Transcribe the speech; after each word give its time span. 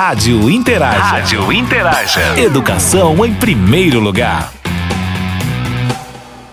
Rádio 0.00 0.48
Interaja. 0.48 1.00
Rádio 1.00 1.52
Interaja. 1.52 2.40
Educação 2.40 3.26
em 3.26 3.34
primeiro 3.34 3.98
lugar. 3.98 4.52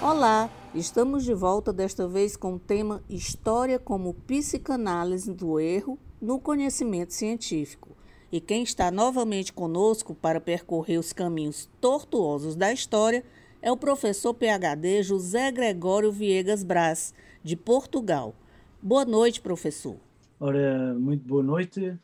Olá, 0.01 0.49
estamos 0.73 1.23
de 1.23 1.36
volta 1.36 1.71
desta 1.71 2.08
vez 2.08 2.36
com 2.36 2.55
o 2.55 2.60
tema 2.60 3.04
História 3.08 3.78
como 3.78 4.16
psicanálise 4.16 5.31
do 5.31 5.60
erro 5.60 6.00
no 6.20 6.39
conhecimento 6.39 7.13
científico. 7.13 7.96
E 8.31 8.42
quem 8.42 8.63
está 8.63 8.89
novamente 8.89 9.54
conosco 9.54 10.16
para 10.16 10.41
percorrer 10.41 10.98
os 10.98 11.14
caminhos 11.14 11.70
tortuosos 11.80 12.55
da 12.55 12.73
história 12.73 13.23
é 13.62 13.71
o 13.71 13.77
professor 13.77 14.34
PhD 14.34 15.04
José 15.04 15.52
Gregório 15.52 16.12
Viegas 16.12 16.64
Brás, 16.64 17.14
de 17.43 17.55
Portugal. 17.55 18.34
Boa 18.82 19.05
noite, 19.05 19.39
professor. 19.39 19.98
Ora, 20.39 20.96
muito 20.96 21.23
boa 21.27 21.43
noite. 21.43 21.96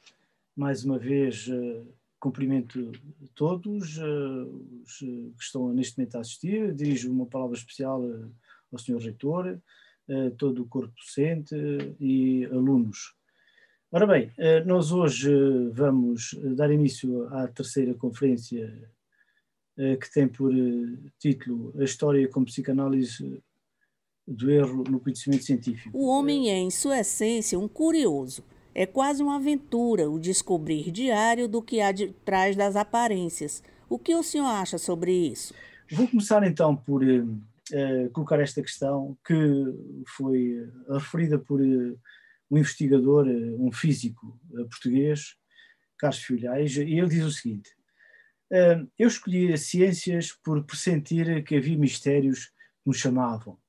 Mais 0.62 0.86
uma 0.86 1.00
vez, 1.00 1.48
uh, 1.48 1.92
cumprimento 2.20 2.92
todos 3.34 3.98
uh, 3.98 4.84
os 4.84 5.00
que 5.00 5.34
estão 5.40 5.74
neste 5.74 5.98
momento 5.98 6.18
a 6.18 6.20
assistir. 6.20 6.72
Dirijo 6.76 7.12
uma 7.12 7.26
palavra 7.26 7.58
especial 7.58 8.04
ao 8.72 8.78
Sr. 8.78 9.00
Reitor, 9.00 9.60
todo 10.38 10.62
o 10.62 10.68
corpo 10.68 10.94
docente 10.94 11.56
e 12.00 12.46
alunos. 12.46 13.16
Ora 13.92 14.06
bem, 14.06 14.32
nós 14.68 14.92
hoje 14.92 15.32
vamos 15.74 16.40
dar 16.56 16.72
início 16.72 17.28
à 17.34 17.48
terceira 17.48 17.96
conferência 17.96 18.72
que 19.76 20.14
tem 20.14 20.28
por 20.28 20.54
título 21.18 21.74
A 21.80 21.84
História 21.84 22.28
como 22.28 22.46
Psicanálise 22.46 23.42
do 24.28 24.52
Erro 24.52 24.84
no 24.84 25.00
Conhecimento 25.00 25.44
Científico. 25.44 25.98
O 25.98 26.06
homem 26.06 26.52
é, 26.52 26.58
em 26.58 26.70
sua 26.70 27.00
essência, 27.00 27.58
um 27.58 27.68
curioso 27.68 28.44
é 28.74 28.86
quase 28.86 29.22
uma 29.22 29.36
aventura 29.36 30.10
o 30.10 30.20
descobrir 30.20 30.92
diário 30.92 31.48
do 31.48 31.62
que 31.62 31.82
há 31.82 31.92
de 31.92 32.10
trás 32.26 32.56
das 32.56 32.76
aparências. 32.76 33.64
O 33.90 34.00
que 34.00 34.16
o 34.16 34.24
senhor 34.24 34.46
acha 34.46 34.78
sobre 34.78 35.12
isso? 35.12 35.54
Vou 35.92 36.08
começar 36.08 36.46
então 36.48 36.76
por 36.76 37.04
uh, 37.04 38.10
colocar 38.14 38.40
esta 38.40 38.62
questão 38.62 39.18
que 39.26 39.34
foi 40.08 40.70
referida 40.90 41.38
por 41.38 41.60
uh, 41.60 42.00
um 42.50 42.58
investigador, 42.58 43.28
uh, 43.28 43.66
um 43.66 43.72
físico 43.72 44.40
português, 44.70 45.36
Carlos 45.98 46.22
Filhais, 46.22 46.78
e 46.78 46.98
ele 46.98 47.10
diz 47.10 47.26
o 47.26 47.32
seguinte: 47.32 47.70
Eu 48.98 49.08
escolhi 49.08 49.52
as 49.52 49.62
ciências 49.62 50.32
por 50.32 50.64
pressentir 50.64 51.44
que 51.44 51.58
havia 51.58 51.78
mistérios 51.78 52.46
que 52.46 52.90
me 52.90 52.96
chamavam. 52.96 53.60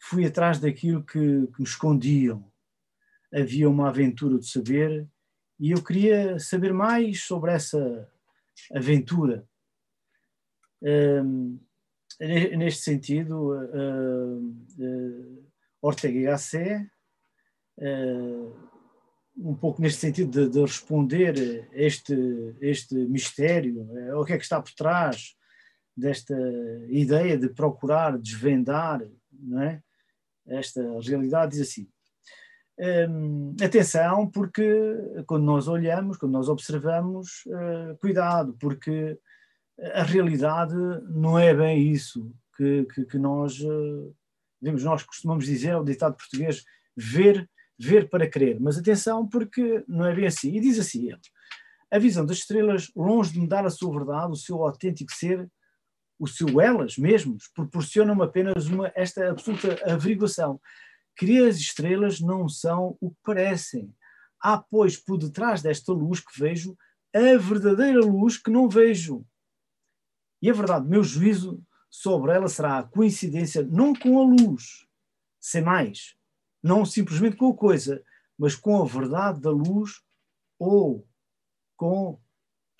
Fui 0.00 0.26
atrás 0.26 0.58
daquilo 0.58 1.04
que, 1.04 1.46
que 1.46 1.60
me 1.60 1.64
escondiam 1.64 2.51
havia 3.32 3.68
uma 3.68 3.88
aventura 3.88 4.38
de 4.38 4.46
saber 4.46 5.08
e 5.58 5.70
eu 5.70 5.82
queria 5.82 6.38
saber 6.38 6.72
mais 6.72 7.22
sobre 7.22 7.52
essa 7.52 8.08
aventura. 8.74 9.46
Um, 10.82 11.60
neste 12.20 12.82
sentido, 12.82 13.52
uh, 13.52 14.42
Ortega 15.80 16.18
y 16.18 16.22
Gasset, 16.24 16.90
uh, 17.78 18.52
um 19.36 19.54
pouco 19.54 19.80
neste 19.80 20.00
sentido 20.00 20.30
de, 20.30 20.48
de 20.52 20.60
responder 20.60 21.68
este, 21.72 22.14
este 22.60 22.94
mistério, 22.94 23.88
o 24.18 24.24
que 24.24 24.34
é 24.34 24.36
que 24.36 24.42
está 24.44 24.60
por 24.60 24.72
trás 24.74 25.36
desta 25.96 26.36
ideia 26.88 27.38
de 27.38 27.48
procurar 27.48 28.18
desvendar 28.18 29.02
é? 29.60 29.80
esta 30.46 30.82
realidade, 31.00 31.52
diz 31.52 31.68
assim, 31.68 31.88
um, 32.78 33.54
atenção, 33.62 34.30
porque 34.30 34.64
quando 35.26 35.44
nós 35.44 35.68
olhamos, 35.68 36.16
quando 36.16 36.32
nós 36.32 36.48
observamos, 36.48 37.44
uh, 37.46 37.96
cuidado, 38.00 38.56
porque 38.58 39.18
a 39.94 40.02
realidade 40.02 40.74
não 41.10 41.38
é 41.38 41.54
bem 41.54 41.90
isso 41.90 42.32
que, 42.56 42.84
que, 42.94 43.04
que 43.04 43.18
nós, 43.18 43.58
uh, 43.60 44.14
nós 44.60 45.02
costumamos 45.02 45.44
dizer, 45.44 45.76
o 45.76 45.84
ditado 45.84 46.16
português, 46.16 46.64
ver, 46.96 47.48
ver 47.78 48.08
para 48.08 48.28
crer. 48.28 48.60
Mas 48.60 48.78
atenção, 48.78 49.26
porque 49.28 49.84
não 49.86 50.06
é 50.06 50.14
bem 50.14 50.26
assim. 50.26 50.54
E 50.56 50.60
diz 50.60 50.78
assim 50.78 51.08
ele: 51.08 51.20
a 51.90 51.98
visão 51.98 52.24
das 52.24 52.38
estrelas, 52.38 52.90
longe 52.96 53.32
de 53.32 53.40
mudar 53.40 53.66
a 53.66 53.70
sua 53.70 53.92
verdade, 53.92 54.32
o 54.32 54.36
seu 54.36 54.62
autêntico 54.62 55.12
ser, 55.12 55.48
o 56.18 56.26
seu 56.26 56.60
elas 56.60 56.96
mesmos, 56.96 57.48
proporcionam 57.54 58.22
apenas 58.22 58.66
uma, 58.66 58.92
esta 58.94 59.30
absoluta 59.30 59.78
averiguação 59.92 60.60
que 61.16 61.38
as 61.44 61.56
estrelas 61.56 62.20
não 62.20 62.48
são 62.48 62.96
o 63.00 63.10
que 63.10 63.16
parecem. 63.22 63.94
Há, 64.40 64.58
pois, 64.58 64.96
por 64.96 65.18
detrás 65.18 65.62
desta 65.62 65.92
luz 65.92 66.20
que 66.20 66.38
vejo, 66.38 66.76
a 67.14 67.36
verdadeira 67.38 68.00
luz 68.00 68.36
que 68.38 68.50
não 68.50 68.68
vejo. 68.68 69.24
E 70.40 70.50
a 70.50 70.52
verdade, 70.52 70.88
meu 70.88 71.04
juízo 71.04 71.62
sobre 71.90 72.32
ela 72.32 72.48
será 72.48 72.78
a 72.78 72.82
coincidência 72.82 73.62
não 73.62 73.94
com 73.94 74.18
a 74.18 74.24
luz, 74.24 74.86
sem 75.38 75.62
mais, 75.62 76.16
não 76.62 76.84
simplesmente 76.84 77.36
com 77.36 77.50
a 77.50 77.56
coisa, 77.56 78.02
mas 78.38 78.56
com 78.56 78.82
a 78.82 78.86
verdade 78.86 79.40
da 79.40 79.50
luz 79.50 80.02
ou 80.58 81.06
com 81.76 82.18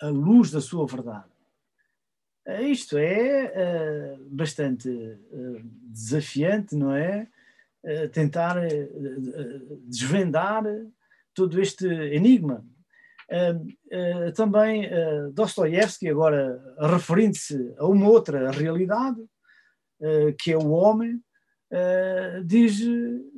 a 0.01 0.07
luz 0.07 0.49
da 0.49 0.59
sua 0.59 0.85
verdade. 0.87 1.31
Isto 2.45 2.97
é 2.97 4.17
uh, 4.17 4.29
bastante 4.29 4.89
uh, 4.89 5.61
desafiante, 5.63 6.75
não 6.75 6.91
é? 6.91 7.29
Tentar 8.11 8.57
eh, 8.57 8.89
desvendar 9.85 10.63
todo 11.33 11.59
este 11.59 11.87
enigma. 11.87 12.65
também 14.35 14.89
Dostoiévski, 15.33 16.07
agora 16.09 16.61
referindo-se 16.79 17.73
a 17.77 17.87
uma 17.87 18.07
outra 18.07 18.51
realidade, 18.51 19.19
que 20.39 20.51
é 20.51 20.57
o 20.57 20.69
homem, 20.69 21.19
diz 22.45 22.79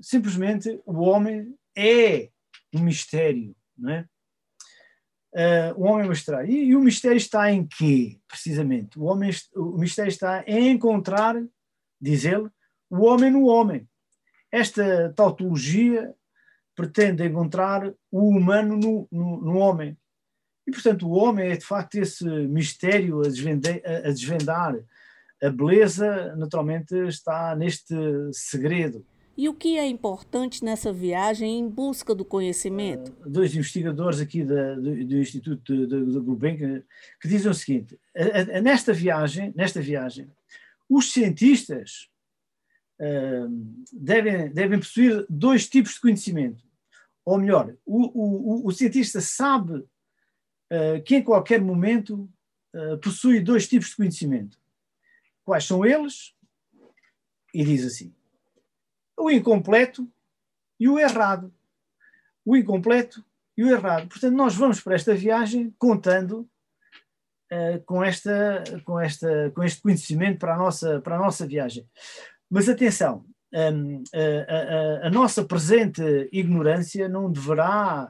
simplesmente 0.01 0.81
o 0.85 1.01
homem 1.01 1.55
é 1.77 2.29
um 2.73 2.81
mistério, 2.81 3.55
não 3.77 3.91
é? 3.91 4.05
Uh, 5.35 5.75
o 5.75 5.83
homem 5.83 6.03
é 6.03 6.05
um 6.05 6.09
mistério. 6.09 6.49
E, 6.49 6.63
e, 6.69 6.75
o 6.77 6.79
mistério 6.79 7.17
está 7.17 7.51
em 7.51 7.67
quê, 7.67 8.17
precisamente? 8.25 8.97
O, 8.97 9.03
homem, 9.03 9.31
o 9.53 9.77
mistério 9.77 10.07
está 10.07 10.45
em 10.47 10.69
encontrar, 10.69 11.35
diz 11.99 12.23
ele, 12.23 12.49
o 12.89 13.03
homem 13.03 13.29
no 13.29 13.45
homem. 13.47 13.85
Esta 14.55 15.11
tautologia 15.13 16.15
pretende 16.73 17.25
encontrar 17.25 17.91
o 18.09 18.29
humano 18.29 18.77
no, 18.77 19.05
no, 19.11 19.41
no, 19.41 19.57
homem. 19.57 19.97
E, 20.65 20.71
portanto, 20.71 21.05
o 21.05 21.11
homem 21.11 21.51
é 21.51 21.57
de 21.57 21.65
facto 21.65 21.95
esse 21.95 22.23
mistério 22.23 23.19
a 23.19 23.23
desvendar, 23.23 23.81
a 23.83 24.09
desvendar. 24.09 24.75
A 25.43 25.49
beleza, 25.49 26.33
naturalmente, 26.37 26.95
está 27.09 27.53
neste 27.53 27.93
segredo. 28.31 29.05
E 29.37 29.49
o 29.49 29.53
que 29.53 29.77
é 29.77 29.85
importante 29.85 30.63
nessa 30.63 30.93
viagem 30.93 31.59
em 31.59 31.67
busca 31.67 32.15
do 32.15 32.23
conhecimento? 32.23 33.11
Uh, 33.25 33.29
dois 33.29 33.53
investigadores 33.53 34.21
aqui 34.21 34.45
da, 34.45 34.75
do, 34.75 35.05
do, 35.05 35.17
Instituto 35.17 35.85
de 35.85 36.19
Gulbenkian 36.21 36.81
que 37.21 37.27
dizem 37.27 37.51
o 37.51 37.53
seguinte: 37.53 37.99
a, 38.15 38.57
a, 38.57 38.61
nesta 38.61 38.93
viagem, 38.93 39.51
nesta 39.53 39.81
viagem, 39.81 40.31
os 40.89 41.11
cientistas 41.11 42.09
devem, 43.91 44.49
devem 44.51 44.79
possuir 44.79 45.25
dois 45.29 45.67
tipos 45.67 45.93
de 45.93 46.01
conhecimento. 46.01 46.63
Ou 47.25 47.39
melhor, 47.39 47.75
o, 47.85 48.63
o, 48.63 48.67
o 48.67 48.71
cientista 48.71 49.19
sabe 49.19 49.73
uh, 49.79 51.01
que 51.03 51.15
em 51.15 51.23
qualquer 51.23 51.59
momento 51.59 52.29
uh, 52.73 52.97
possui 52.99 53.39
dois 53.39 53.67
tipos 53.67 53.89
de 53.89 53.95
conhecimento. 53.95 54.59
Quais 55.43 55.65
são 55.65 55.83
eles? 55.83 56.35
E 57.53 57.63
diz 57.63 57.83
assim: 57.85 58.13
o 59.17 59.31
incompleto 59.31 60.07
e 60.79 60.87
o 60.87 60.99
errado. 60.99 61.53
O 62.45 62.55
incompleto 62.55 63.25
e 63.57 63.63
o 63.63 63.69
errado. 63.69 64.07
Portanto, 64.07 64.35
nós 64.35 64.55
vamos 64.55 64.79
para 64.79 64.93
esta 64.93 65.15
viagem 65.15 65.73
contando 65.79 66.47
uh, 67.51 67.83
com, 67.85 68.03
esta, 68.03 68.63
com, 68.83 68.99
esta, 68.99 69.51
com 69.55 69.63
este 69.63 69.81
conhecimento 69.81 70.37
para 70.37 70.53
a 70.53 70.57
nossa, 70.57 71.01
para 71.01 71.15
a 71.15 71.19
nossa 71.19 71.47
viagem. 71.47 71.89
Mas 72.55 72.69
atenção, 72.69 73.25
um, 73.53 74.01
a, 74.13 74.53
a, 75.03 75.07
a, 75.07 75.09
nossa 75.09 75.43
presente 75.43 76.01
ignorância 76.31 77.09
não 77.09 77.29
deverá 77.29 78.09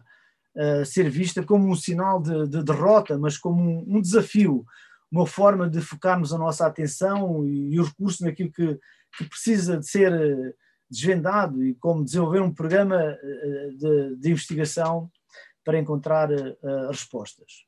uh, 0.56 0.86
ser 0.86 1.09
vista 1.09 1.42
como 1.42 1.68
um 1.68 1.75
sinal 1.75 2.21
de, 2.21 2.47
de 2.50 2.63
derrota, 2.63 3.18
mas 3.18 3.39
como 3.39 3.59
um, 3.59 3.97
um, 3.97 4.00
desafio, 4.00 4.63
uma 5.12 5.25
forma 5.25 5.68
de 5.68 5.81
focarmos 5.81 6.31
a 6.31 6.38
nossa 6.38 6.68
atenção 6.68 7.44
e, 7.44 7.74
e 7.74 7.80
o 7.80 7.86
recurso 7.86 8.24
naquilo 8.24 8.51
que, 8.51 8.77
que, 9.18 9.27
precisa 9.27 9.80
de 9.80 9.89
ser 9.89 10.13
uh, 10.13 10.53
desvendado 10.88 11.65
e 11.65 11.74
como 11.74 12.06
desenvolver 12.06 12.42
um 12.42 12.53
programa 12.53 12.97
uh, 13.01 13.77
de, 13.77 14.15
de, 14.18 14.30
investigação 14.30 15.09
para 15.63 15.80
encontrar 15.80 16.30
respostas. 16.88 17.65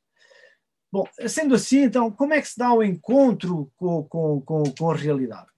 Bom, 0.91 1.05
sendo 1.27 1.55
assim, 1.55 1.79
então, 1.79 2.11
como 2.11 2.35
é 2.35 2.39
que 2.39 2.47
se 2.47 2.59
dá 2.59 2.71
o 2.71 2.83
encontro 2.83 3.71
com, 3.75 4.03
com, 4.03 4.41
com, 4.41 4.63
com 4.77 4.91
a 4.91 4.95
realidade? 4.95 5.56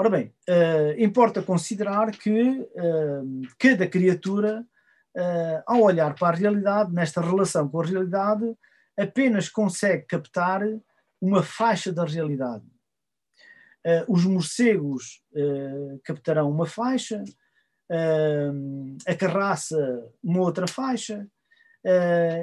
Ora 0.00 0.10
bem, 0.10 0.32
uh, 0.48 0.94
importa 0.96 1.42
considerar 1.42 2.12
que 2.12 2.40
uh, 2.40 3.42
cada 3.58 3.84
criatura 3.84 4.64
uh, 5.16 5.62
ao 5.66 5.82
olhar 5.82 6.14
para 6.14 6.36
a 6.36 6.38
realidade, 6.38 6.92
nesta 6.92 7.20
relação 7.20 7.68
com 7.68 7.80
a 7.80 7.84
realidade, 7.84 8.44
apenas 8.96 9.48
consegue 9.48 10.06
captar 10.06 10.62
uma 11.20 11.42
faixa 11.42 11.92
da 11.92 12.04
realidade. 12.04 12.64
Uh, 13.84 14.04
os 14.06 14.24
morcegos 14.24 15.20
uh, 15.32 16.00
captarão 16.04 16.48
uma 16.48 16.64
faixa, 16.66 17.24
a 19.04 19.14
carraça 19.16 19.76
uma 20.22 20.42
outra 20.42 20.68
faixa, 20.68 21.26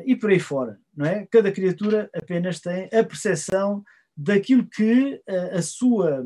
e 0.06 0.16
por 0.16 0.32
aí 0.32 0.40
fora. 0.40 0.78
Não 0.94 1.06
é? 1.06 1.26
Cada 1.28 1.52
criatura 1.52 2.10
apenas 2.14 2.60
tem 2.60 2.90
a 2.92 3.04
percepção 3.04 3.84
daquilo 4.18 4.68
que 4.68 5.22
a 5.54 5.62
sua 5.62 6.26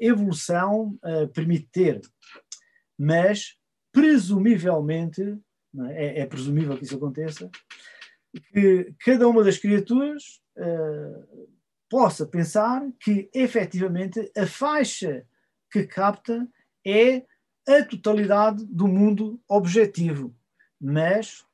evolução 0.00 0.98
permite 1.34 1.68
ter. 1.72 2.00
Mas 2.98 3.56
presumivelmente, 3.92 5.38
é? 5.90 6.18
É, 6.18 6.20
é? 6.20 6.26
presumível 6.26 6.76
que 6.76 6.84
isso 6.84 6.96
aconteça, 6.96 7.50
que 8.52 8.94
cada 9.04 9.28
uma 9.28 9.44
das 9.44 9.58
criaturas 9.58 10.40
uh, 10.56 11.48
possa 11.88 12.26
pensar 12.26 12.82
que 12.98 13.30
efetivamente 13.34 14.30
a 14.36 14.46
faixa 14.46 15.26
que 15.70 15.84
capta 15.84 16.48
é 16.84 17.24
a 17.68 17.84
totalidade 17.84 18.64
do 18.64 18.88
mundo 18.88 19.40
objetivo. 19.46 20.34
Mas 20.80 21.44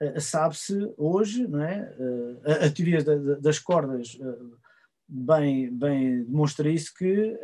uh, 0.00 0.20
sabe-se 0.20 0.92
hoje, 0.96 1.46
não 1.46 1.62
é? 1.62 1.92
Uh, 1.98 2.40
a, 2.44 2.66
a, 2.66 2.70
teoria 2.70 3.02
da, 3.02 3.16
das 3.34 3.58
cordas 3.58 4.16
bem, 5.08 5.70
bem 5.70 6.24
demonstra 6.24 6.68
isso, 6.68 6.92
que 6.94 7.38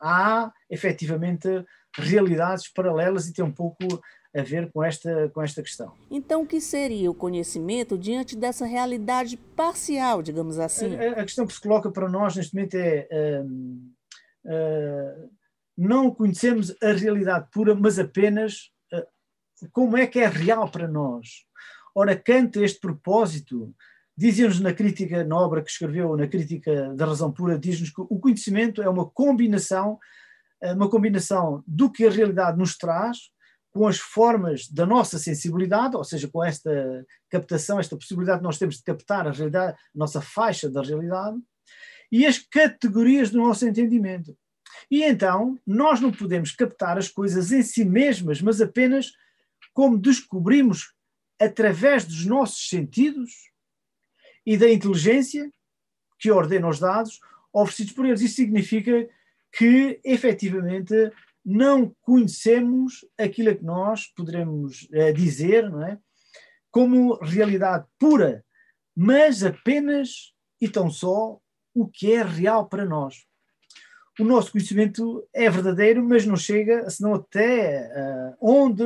há 0.00 0.52
efetivamente 0.68 1.48
realidades 1.96 2.68
paralelas 2.68 3.26
e 3.26 3.32
tem 3.32 3.44
um 3.44 3.52
pouco 3.52 3.86
a 4.34 4.42
ver 4.42 4.70
com 4.70 4.84
esta, 4.84 5.28
com 5.30 5.42
esta 5.42 5.62
questão. 5.62 5.92
Então, 6.10 6.42
o 6.42 6.46
que 6.46 6.60
seria 6.60 7.10
o 7.10 7.14
conhecimento 7.14 7.96
diante 7.96 8.36
dessa 8.36 8.66
realidade 8.66 9.36
parcial, 9.56 10.22
digamos 10.22 10.58
assim? 10.58 10.96
A, 10.96 11.12
a 11.12 11.24
questão 11.24 11.46
que 11.46 11.54
se 11.54 11.60
coloca 11.60 11.90
para 11.90 12.08
nós 12.08 12.36
neste 12.36 12.54
momento 12.54 12.74
é. 12.74 13.08
Uh, 13.10 13.46
uh, 14.44 15.38
não 15.76 16.10
conhecemos 16.10 16.74
a 16.82 16.92
realidade 16.92 17.48
pura, 17.52 17.72
mas 17.72 17.98
apenas 18.00 18.70
uh, 18.92 19.68
como 19.72 19.96
é 19.96 20.06
que 20.06 20.18
é 20.18 20.26
real 20.26 20.68
para 20.70 20.88
nós. 20.88 21.44
Ora, 21.94 22.16
Kant, 22.16 22.58
este 22.62 22.80
propósito, 22.80 23.74
dizia-nos 24.18 24.58
na 24.58 24.72
crítica, 24.72 25.22
na 25.22 25.36
obra 25.36 25.62
que 25.62 25.70
escreveu, 25.70 26.16
na 26.16 26.26
crítica 26.26 26.92
da 26.96 27.06
razão 27.06 27.30
pura, 27.30 27.56
diz-nos 27.56 27.90
que 27.90 28.00
o 28.00 28.18
conhecimento 28.18 28.82
é 28.82 28.88
uma 28.88 29.08
combinação 29.08 29.96
eh, 30.60 30.72
uma 30.72 30.90
combinação 30.90 31.62
do 31.64 31.88
que 31.88 32.04
a 32.04 32.10
realidade 32.10 32.58
nos 32.58 32.76
traz 32.76 33.30
com 33.70 33.86
as 33.86 33.98
formas 33.98 34.68
da 34.68 34.84
nossa 34.84 35.20
sensibilidade, 35.20 35.94
ou 35.94 36.02
seja, 36.02 36.26
com 36.26 36.44
esta 36.44 37.06
captação, 37.30 37.78
esta 37.78 37.96
possibilidade 37.96 38.40
que 38.40 38.44
nós 38.44 38.58
temos 38.58 38.78
de 38.78 38.82
captar 38.82 39.28
a 39.28 39.30
realidade, 39.30 39.74
a 39.74 39.98
nossa 39.98 40.20
faixa 40.20 40.68
da 40.68 40.82
realidade, 40.82 41.38
e 42.10 42.26
as 42.26 42.38
categorias 42.38 43.30
do 43.30 43.38
nosso 43.38 43.68
entendimento. 43.68 44.36
E 44.90 45.04
então, 45.04 45.56
nós 45.64 46.00
não 46.00 46.10
podemos 46.10 46.50
captar 46.50 46.98
as 46.98 47.08
coisas 47.08 47.52
em 47.52 47.62
si 47.62 47.84
mesmas, 47.84 48.42
mas 48.42 48.60
apenas 48.60 49.12
como 49.72 49.96
descobrimos 49.96 50.92
através 51.40 52.04
dos 52.04 52.26
nossos 52.26 52.68
sentidos 52.68 53.30
e 54.48 54.56
da 54.56 54.72
inteligência 54.72 55.52
que 56.18 56.30
ordena 56.30 56.66
os 56.66 56.80
dados 56.80 57.20
oferecidos 57.52 57.92
por 57.92 58.06
eles. 58.06 58.22
Isso 58.22 58.36
significa 58.36 59.06
que 59.52 60.00
efetivamente 60.02 60.94
não 61.44 61.94
conhecemos 62.00 63.04
aquilo 63.18 63.54
que 63.54 63.62
nós 63.62 64.06
poderemos 64.06 64.88
uh, 64.90 65.12
dizer 65.12 65.70
não 65.70 65.82
é? 65.82 65.98
como 66.70 67.16
realidade 67.16 67.84
pura, 67.98 68.42
mas 68.96 69.44
apenas 69.44 70.32
e 70.58 70.66
tão 70.66 70.90
só 70.90 71.38
o 71.74 71.86
que 71.86 72.12
é 72.12 72.22
real 72.22 72.66
para 72.70 72.86
nós. 72.86 73.26
O 74.18 74.24
nosso 74.24 74.50
conhecimento 74.50 75.28
é 75.34 75.50
verdadeiro, 75.50 76.02
mas 76.02 76.24
não 76.24 76.36
chega 76.36 76.88
senão 76.88 77.16
até 77.16 77.86
uh, 77.86 78.36
onde 78.40 78.82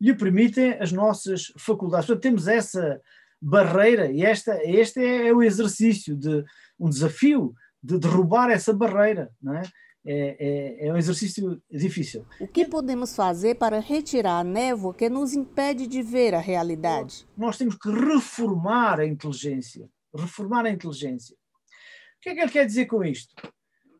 lhe 0.00 0.14
permitem 0.14 0.74
as 0.74 0.92
nossas 0.92 1.52
faculdades. 1.58 2.06
Portanto, 2.06 2.22
temos 2.22 2.46
essa 2.46 3.02
barreira 3.42 4.10
e 4.10 4.24
esta, 4.24 4.60
este 4.64 5.04
é 5.04 5.32
o 5.32 5.42
exercício 5.42 6.16
de 6.16 6.44
um 6.78 6.88
desafio 6.88 7.52
de 7.82 7.98
derrubar 7.98 8.48
essa 8.50 8.72
barreira, 8.72 9.30
não 9.42 9.56
é? 9.56 9.62
é, 10.04 10.36
é, 10.84 10.86
é 10.86 10.92
um 10.92 10.96
exercício 10.96 11.60
difícil. 11.70 12.24
O 12.40 12.46
que 12.46 12.64
podemos 12.64 13.14
fazer 13.14 13.56
para 13.56 13.80
retirar 13.80 14.40
a 14.40 14.44
névoa 14.44 14.94
que 14.94 15.08
nos 15.08 15.32
impede 15.32 15.86
de 15.86 16.02
ver 16.02 16.34
a 16.34 16.40
realidade? 16.40 17.26
Nós 17.36 17.56
temos 17.56 17.76
que 17.76 17.90
reformar 17.90 19.00
a 19.00 19.06
inteligência. 19.06 19.88
Reformar 20.14 20.66
a 20.66 20.70
inteligência. 20.70 21.34
O 21.34 22.20
que 22.22 22.30
é 22.30 22.34
que 22.34 22.40
ele 22.40 22.50
quer 22.52 22.66
dizer 22.66 22.86
com 22.86 23.04
isto? 23.04 23.34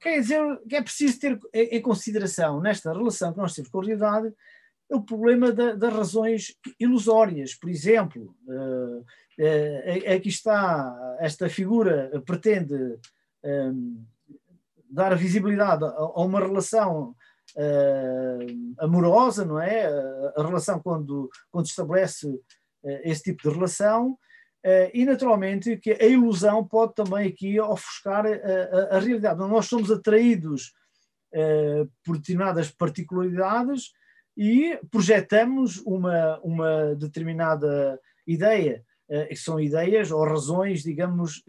Quer 0.00 0.20
dizer 0.20 0.40
que 0.68 0.76
é 0.76 0.82
preciso 0.82 1.20
ter 1.20 1.40
em 1.54 1.80
consideração, 1.80 2.60
nesta 2.60 2.92
relação 2.92 3.32
que 3.32 3.38
nós 3.38 3.54
temos 3.54 3.70
com 3.70 3.80
a 3.80 3.84
realidade, 3.84 4.32
o 4.90 5.00
problema 5.00 5.52
da, 5.52 5.74
das 5.74 5.92
razões 5.92 6.56
ilusórias. 6.78 7.54
Por 7.54 7.70
exemplo, 7.70 8.36
uh, 8.46 9.04
aqui 10.14 10.28
está, 10.28 11.16
esta 11.20 11.48
figura 11.48 12.10
pretende 12.24 12.98
um, 13.44 14.04
dar 14.88 15.16
visibilidade 15.16 15.84
a, 15.84 16.20
uma 16.20 16.40
relação 16.40 17.14
uh, 17.56 18.74
amorosa, 18.78 19.44
não 19.44 19.58
é? 19.58 19.86
A, 20.36 20.42
relação 20.42 20.80
quando, 20.80 21.30
quando 21.50 21.66
estabelece 21.66 22.26
uh, 22.26 22.40
esse 23.04 23.22
tipo 23.22 23.48
de 23.48 23.54
relação, 23.54 24.18
e 24.94 25.04
naturalmente 25.04 25.76
que 25.76 25.90
a 25.90 26.06
ilusão 26.06 26.64
pode 26.64 26.94
também 26.94 27.26
aqui 27.26 27.58
ofuscar 27.58 28.24
a, 28.24 28.28
a, 28.28 28.96
a 28.96 29.00
realidade. 29.00 29.40
Nós 29.40 29.66
somos 29.66 29.90
atraídos 29.90 30.72
por 32.04 32.16
determinadas 32.16 32.70
particularidades 32.70 33.90
e 34.36 34.78
projetamos 34.88 35.78
uma, 35.78 36.38
uma 36.44 36.94
determinada 36.94 37.98
ideia, 38.24 38.84
que 39.28 39.36
são 39.36 39.60
ideias 39.60 40.10
ou 40.10 40.24
razões, 40.24 40.82
digamos, 40.82 41.42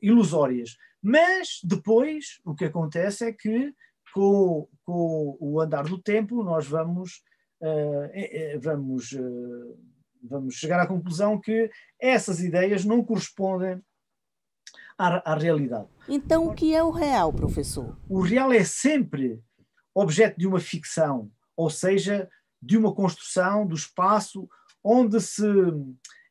ilusórias. 0.00 0.76
Mas 1.02 1.60
depois 1.62 2.40
o 2.44 2.54
que 2.54 2.64
acontece 2.64 3.24
é 3.24 3.32
que 3.32 3.74
com, 4.14 4.68
com 4.84 5.36
o 5.40 5.60
andar 5.60 5.84
do 5.84 6.00
tempo 6.00 6.42
nós 6.42 6.66
vamos, 6.66 7.22
vamos, 8.60 9.10
vamos 10.22 10.54
chegar 10.54 10.80
à 10.80 10.86
conclusão 10.86 11.40
que 11.40 11.70
essas 12.00 12.40
ideias 12.40 12.84
não 12.84 13.04
correspondem 13.04 13.80
à, 14.98 15.32
à 15.32 15.34
realidade. 15.34 15.88
Então 16.08 16.48
o 16.48 16.54
que 16.54 16.74
é 16.74 16.82
o 16.82 16.90
real, 16.90 17.32
professor? 17.32 17.96
O 18.08 18.20
real 18.20 18.52
é 18.52 18.64
sempre 18.64 19.40
objeto 19.94 20.38
de 20.38 20.46
uma 20.46 20.60
ficção, 20.60 21.30
ou 21.56 21.70
seja, 21.70 22.28
de 22.60 22.76
uma 22.76 22.94
construção 22.94 23.66
do 23.66 23.74
espaço 23.74 24.48
onde 24.84 25.20
se 25.20 25.42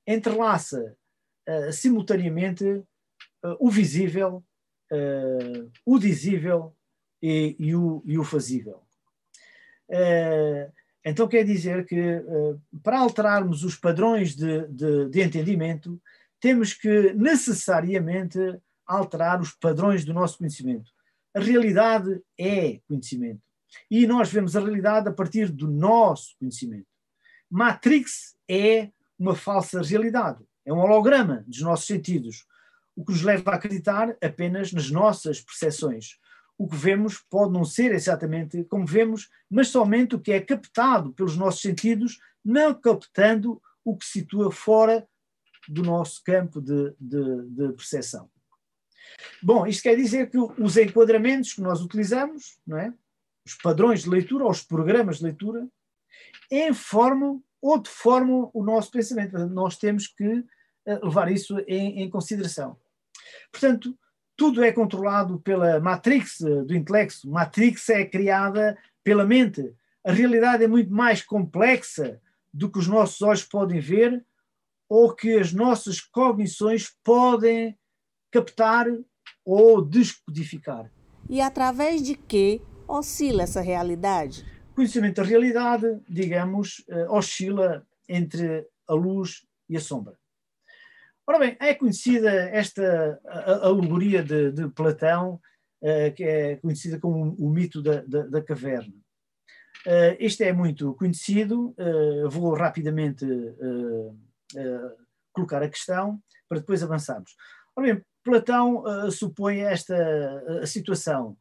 entrelaça 0.06 0.96
uh, 1.48 1.72
simultaneamente 1.72 2.66
uh, 2.66 2.86
o 3.60 3.70
visível 3.70 4.44
uh, 4.92 5.72
o 5.86 5.98
dizível 5.98 6.76
e, 7.22 7.56
e, 7.60 7.76
o, 7.76 8.04
e 8.06 8.18
o 8.18 8.24
fazível. 8.24 8.82
Então 11.04 11.28
quer 11.28 11.44
dizer 11.44 11.86
que 11.86 11.98
para 12.82 13.00
alterarmos 13.00 13.64
os 13.66 13.76
padrões 13.76 14.36
de, 14.36 14.68
de, 14.68 15.10
de, 15.10 15.22
entendimento, 15.22 16.02
temos 16.40 16.74
que 16.74 17.14
necessariamente 17.14 18.40
alterar 18.88 19.42
os 19.42 19.52
padrões 19.52 20.06
do 20.06 20.14
nosso 20.14 20.38
conhecimento. 20.38 20.92
A 21.36 21.42
realidade 21.42 22.22
é 22.40 22.80
conhecimento. 22.88 23.42
E 23.90 24.08
nós 24.08 24.32
vemos 24.32 24.56
a 24.56 24.62
realidade 24.62 25.10
a 25.10 25.14
partir 25.14 25.52
do 25.52 25.68
nosso 25.68 26.36
conhecimento. 26.40 26.88
Matrix 27.50 28.36
é 28.50 28.90
uma 29.22 29.36
falsa 29.36 29.84
realidade, 29.84 30.44
é 30.66 30.74
um 30.74 30.80
holograma 30.80 31.44
dos 31.48 31.62
nossos 31.62 31.86
sentidos, 31.86 32.46
o 32.96 33.06
que 33.06 33.12
nos 33.12 33.22
leva 33.22 33.52
a 33.52 33.56
acreditar 33.56 34.18
apenas 34.22 34.74
nas 34.74 34.90
nossas 34.90 35.40
percepções. 35.40 36.18
O 36.58 36.68
que 36.68 36.76
vemos 36.76 37.20
pode 37.30 37.54
não 37.54 37.64
ser 37.64 37.92
exatamente 37.92 38.64
como 38.64 38.86
vemos, 38.86 39.30
mas 39.50 39.68
somente 39.68 40.16
o 40.16 40.20
que 40.20 40.32
é 40.32 40.42
captado 40.42 41.14
pelos 41.14 41.38
nossos 41.38 41.62
sentidos, 41.62 42.20
não 42.44 42.74
captando 42.74 43.62
o 43.86 43.96
que 43.96 44.06
se 44.06 44.20
situa 44.20 44.52
fora 44.52 45.08
do 45.68 45.84
nosso 45.84 46.24
campo 46.24 46.60
de, 46.60 46.94
de, 47.00 47.50
de 47.50 47.74
percepção. 47.74 48.30
Bom, 49.42 49.68
isto 49.68 49.84
quer 49.84 49.96
dizer 49.96 50.32
que 50.32 50.38
os 50.38 50.78
enquadramentos 50.78 51.54
que 51.54 51.62
nós 51.62 51.80
utilizamos, 51.82 52.60
não 52.66 52.78
é? 52.78 52.92
os 53.46 53.56
padrões 53.56 54.04
de 54.04 54.10
leitura 54.10 54.46
ou 54.46 54.52
os 54.52 54.64
programas 54.64 55.18
de 55.18 55.26
leitura, 55.26 55.68
informam 56.52 57.44
ou 57.62 57.80
deformam 57.80 58.50
o 58.54 58.64
nosso 58.64 58.92
pensamento. 58.92 59.38
Nós 59.48 59.78
temos 59.78 60.08
que 60.08 60.44
levar 61.04 61.32
isso 61.32 61.60
em, 61.68 62.02
em 62.02 62.10
consideração. 62.10 62.76
Portanto, 63.52 63.96
tudo 64.36 64.64
é 64.64 64.72
controlado 64.72 65.40
pela 65.42 65.80
matrix 65.80 66.42
eh, 66.42 66.64
do 66.64 66.76
intelecto. 66.76 67.30
Matrix 67.30 67.90
é 67.90 68.04
criada 68.06 68.76
pela 69.04 69.26
mente. 69.26 69.74
A 70.04 70.12
realidade 70.12 70.64
é 70.64 70.68
muito 70.68 70.92
mais 70.92 71.22
complexa 71.22 72.20
do 72.52 72.70
que 72.70 72.80
os 72.80 72.88
nossos 72.88 73.22
olhos 73.22 73.44
podem 73.44 73.80
ver 73.80 74.26
ou 74.90 75.14
que 75.14 75.38
as 75.38 75.54
nossas 75.54 76.02
cognições 76.02 76.90
podem 77.04 77.78
captar 78.32 78.88
ou 79.46 79.82
descodificar. 79.82 80.92
E 81.30 81.40
através 81.40 82.02
de 82.02 82.16
que 82.16 82.62
oscila 82.88 83.44
essa 83.44 83.62
realidade? 83.62 84.44
Conhecimento 84.76 85.22
da 85.22 85.28
realidade, 85.28 86.00
digamos, 86.08 86.84
eh, 86.88 87.08
oscila 87.10 87.86
entre 88.08 88.68
a 88.88 88.94
luz 88.94 89.46
e 89.70 89.78
a 89.78 89.80
sombra. 89.80 90.18
Ora 91.28 91.40
bem, 91.40 91.56
é 91.60 91.74
conhecida 91.74 92.30
esta 92.50 93.22
alegoria 93.62 94.24
de, 94.24 94.52
de 94.52 94.68
Platão, 94.70 95.40
uh, 95.82 96.14
que 96.14 96.24
é 96.24 96.56
conhecida 96.58 97.00
como 97.00 97.36
o 97.36 97.50
mito 97.50 97.82
da, 97.82 98.02
da, 98.02 98.24
da 98.24 98.42
caverna. 98.42 98.94
Uh, 99.86 100.16
este 100.20 100.44
é 100.44 100.52
muito 100.52 100.94
conhecido, 100.96 101.74
uh, 101.78 102.30
vou 102.30 102.54
rapidamente 102.54 103.26
colocar 105.32 105.64
a 105.64 105.70
questão 105.70 106.22
para 106.50 106.60
depois 106.60 106.84
avançarmos. 106.84 107.36
Ora 107.76 107.94
bem, 107.94 108.06
Platão 108.24 108.84
supõe 109.10 109.62
esta 109.62 109.96
situação. 110.68 111.38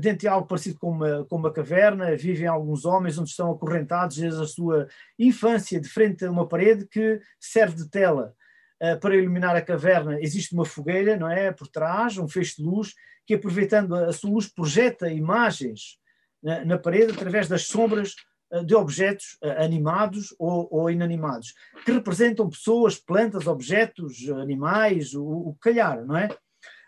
Dentro 0.00 0.18
de 0.18 0.28
algo 0.28 0.46
parecido 0.46 0.78
com 0.78 0.90
uma, 0.90 1.24
com 1.24 1.36
uma 1.36 1.52
caverna, 1.52 2.14
vivem 2.14 2.46
alguns 2.46 2.84
homens 2.84 3.18
onde 3.18 3.30
estão 3.30 3.50
acorrentados 3.50 4.16
desde 4.16 4.40
a 4.40 4.46
sua 4.46 4.86
infância, 5.18 5.80
de 5.80 5.88
frente 5.88 6.24
a 6.24 6.30
uma 6.30 6.46
parede 6.46 6.86
que 6.86 7.20
serve 7.40 7.76
de 7.76 7.88
tela 7.88 8.34
uh, 8.82 8.98
para 8.98 9.16
iluminar 9.16 9.54
a 9.54 9.62
caverna 9.62 10.18
existe 10.20 10.52
uma 10.52 10.64
fogueira, 10.64 11.16
não 11.16 11.30
é? 11.30 11.52
Por 11.52 11.68
trás, 11.68 12.18
um 12.18 12.28
feixe 12.28 12.56
de 12.56 12.62
luz, 12.64 12.94
que 13.24 13.34
aproveitando 13.34 13.94
a 13.94 14.12
sua 14.12 14.30
luz 14.30 14.48
projeta 14.48 15.10
imagens 15.10 15.98
na, 16.42 16.64
na 16.64 16.78
parede 16.78 17.12
através 17.12 17.46
das 17.46 17.66
sombras 17.66 18.14
uh, 18.50 18.64
de 18.64 18.74
objetos 18.74 19.38
animados 19.58 20.34
ou, 20.38 20.68
ou, 20.70 20.90
inanimados, 20.90 21.54
que 21.84 21.92
representam 21.92 22.50
pessoas, 22.50 22.98
plantas, 22.98 23.46
objetos, 23.46 24.28
animais, 24.30 25.14
o, 25.14 25.24
o 25.24 25.56
calhar, 25.60 26.04
não 26.04 26.16
é? 26.16 26.28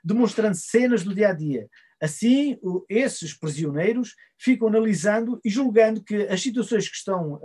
Demonstrando 0.03 0.57
cenas 0.57 1.03
do 1.03 1.15
dia 1.15 1.29
a 1.29 1.33
dia. 1.33 1.69
Assim, 2.05 2.59
o, 2.63 2.85
esses 2.87 3.33
prisioneiros 3.33 4.15
ficam 4.39 4.69
analisando 4.69 5.41
e 5.43 5.49
julgando 5.49 6.05
que 6.05 6.23
as 6.25 6.43
situações 6.43 6.87
que 6.89 6.97
estão 6.97 7.41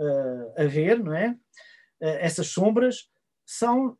a 0.56 0.64
ver, 0.64 1.02
não 1.02 1.14
é? 1.14 1.34
essas 2.00 2.48
sombras, 2.48 3.08
são 3.46 3.96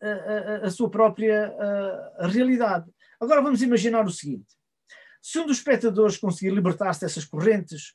a, 0.00 0.08
a, 0.08 0.56
a 0.66 0.70
sua 0.70 0.88
própria 0.88 1.54
a, 2.18 2.28
realidade. 2.28 2.90
Agora 3.20 3.42
vamos 3.42 3.60
imaginar 3.60 4.06
o 4.06 4.10
seguinte: 4.10 4.46
se 5.20 5.38
um 5.38 5.46
dos 5.46 5.58
espectadores 5.58 6.16
conseguir 6.16 6.54
libertar-se 6.54 7.02
dessas 7.02 7.24
correntes 7.26 7.90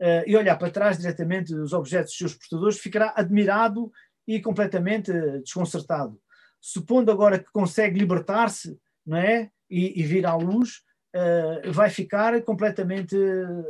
uh, 0.00 0.22
e 0.26 0.36
olhar 0.36 0.56
para 0.56 0.70
trás 0.70 0.98
diretamente 0.98 1.52
dos 1.52 1.72
objetos 1.72 2.12
dos 2.12 2.18
seus 2.18 2.34
portadores, 2.34 2.78
ficará 2.78 3.12
admirado 3.16 3.90
e 4.28 4.40
completamente 4.40 5.12
desconcertado. 5.40 6.20
Supondo 6.60 7.10
agora 7.10 7.38
que 7.38 7.50
consegue 7.50 7.98
libertar-se 7.98 8.78
não 9.04 9.16
é? 9.16 9.50
e, 9.68 10.00
e 10.00 10.04
vir 10.04 10.24
à 10.24 10.36
luz, 10.36 10.82
uh, 11.14 11.72
vai 11.72 11.90
ficar 11.90 12.40
completamente 12.42 13.16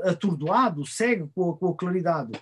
atordoado, 0.04 0.86
cego 0.86 1.30
com 1.34 1.50
a, 1.50 1.56
com 1.56 1.68
a 1.68 1.76
claridade 1.76 2.32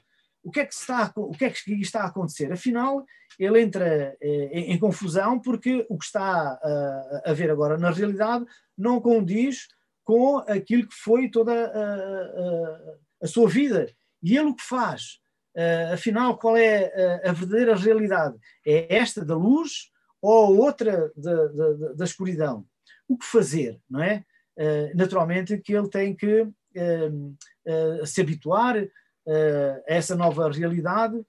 o 0.43 0.51
que 0.51 0.61
é 0.61 0.67
que 0.67 0.75
está, 0.75 1.13
o 1.17 1.31
que 1.31 1.45
é 1.45 1.51
que 1.51 1.73
está 1.81 2.03
a 2.03 2.07
acontecer? 2.07 2.53
Afinal, 2.53 3.05
ele 3.39 3.61
entra 3.61 4.17
eh, 4.21 4.51
em, 4.53 4.73
em, 4.73 4.79
confusão 4.79 5.39
porque 5.39 5.87
o 5.89 5.97
que 5.97 6.05
está 6.05 6.25
a, 6.25 7.23
a 7.27 7.33
ver 7.33 7.51
agora 7.51 7.79
na 7.79 7.91
realidade 7.91 8.45
não 8.77 9.01
condiz 9.01 9.69
com 10.05 10.39
aquilo 10.39 10.89
que 10.89 10.95
foi 10.95 11.31
toda 11.31 11.53
a, 11.53 11.85
a, 11.85 13.25
a 13.25 13.27
sua 13.27 13.49
vida. 13.49 13.89
E 14.23 14.37
ele 14.37 14.51
o 14.51 14.55
que 14.55 14.65
faz? 14.65 15.21
Uh, 15.55 15.93
afinal, 15.93 16.37
qual 16.39 16.57
é 16.57 17.21
a, 17.25 17.31
a, 17.31 17.33
verdadeira 17.33 17.77
realidade? 17.77 18.37
É 18.67 18.97
esta 18.97 19.25
da 19.25 19.37
luz 19.37 19.91
ou 20.21 20.57
outra 20.59 21.13
da, 21.15 21.47
da, 21.49 21.93
da 21.95 22.05
escuridão? 22.05 22.67
O 23.07 23.17
que 23.17 23.27
fazer, 23.27 23.79
não 23.89 24.03
é? 24.03 24.25
Uh, 24.59 24.95
naturalmente 24.95 25.57
que 25.59 25.73
ele 25.73 25.89
tem 25.89 26.15
que 26.15 26.43
uh, 26.43 28.07
se 28.07 28.21
habituar 28.21 28.77
uh, 28.77 29.83
essa 29.87 30.15
nova 30.15 30.51
realidade 30.51 31.25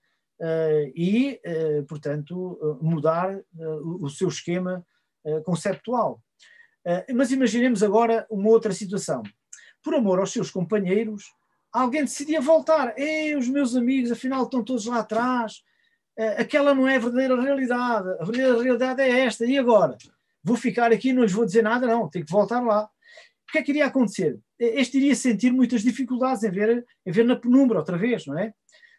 e, 0.94 1.39
portanto, 1.88 2.77
mudar 2.82 3.39
o 3.56 4.10
seu 4.10 4.27
esquema 4.27 4.86
conceptual. 5.46 6.22
mas 7.15 7.32
imaginemos 7.32 7.82
agora 7.82 8.27
uma 8.30 8.50
outra 8.50 8.74
situação. 8.74 9.24
Por 9.82 9.96
amor 9.96 10.20
aos 10.20 10.34
seus 10.34 10.51
companheiros, 10.51 11.24
alguém 11.72 12.01
decidia 12.01 12.42
voltar. 12.42 12.94
Ei, 12.98 13.38
os 13.38 13.48
meus 13.48 13.74
amigos, 13.74 14.12
afinal, 14.12 14.44
estão 14.44 14.65
todos 14.65 14.86
lá 14.86 15.00
atrás. 15.00 15.63
aquela 16.38 16.74
não 16.74 16.89
é 16.89 16.98
a 16.98 17.00
verdadeira 17.00 17.42
realidade. 17.42 18.10
A 18.20 18.25
verdadeira 18.25 18.62
realidade 18.62 19.01
é 19.01 19.20
esta. 19.22 19.46
E 19.46 19.58
agora? 19.58 19.98
Vou 20.44 20.58
ficar 20.58 20.92
aqui 20.92 21.10
e 21.10 21.13
não 21.13 21.24
lhes 21.24 21.32
vou 21.32 21.46
dizer 21.46 21.62
nada, 21.62 21.88
não. 21.88 22.10
Tenho 22.10 22.25
que 22.25 22.32
voltar 22.32 22.60
lá. 22.60 22.89
Que 23.53 23.60
é 23.60 23.62
que 23.62 23.72
iria 23.72 23.86
acontecer? 23.86 24.39
este 24.57 24.98
iria 24.98 25.13
sentir 25.13 25.51
muitas 25.51 25.83
dificuldades 25.83 26.43
em 26.43 26.50
ver, 26.50 26.83
em 27.05 27.12
ver 27.12 27.24
na 27.24 27.36
penumbra 27.36 27.77
outra 27.77 27.95
vez, 27.95 28.25
não 28.25 28.36
é? 28.36 28.51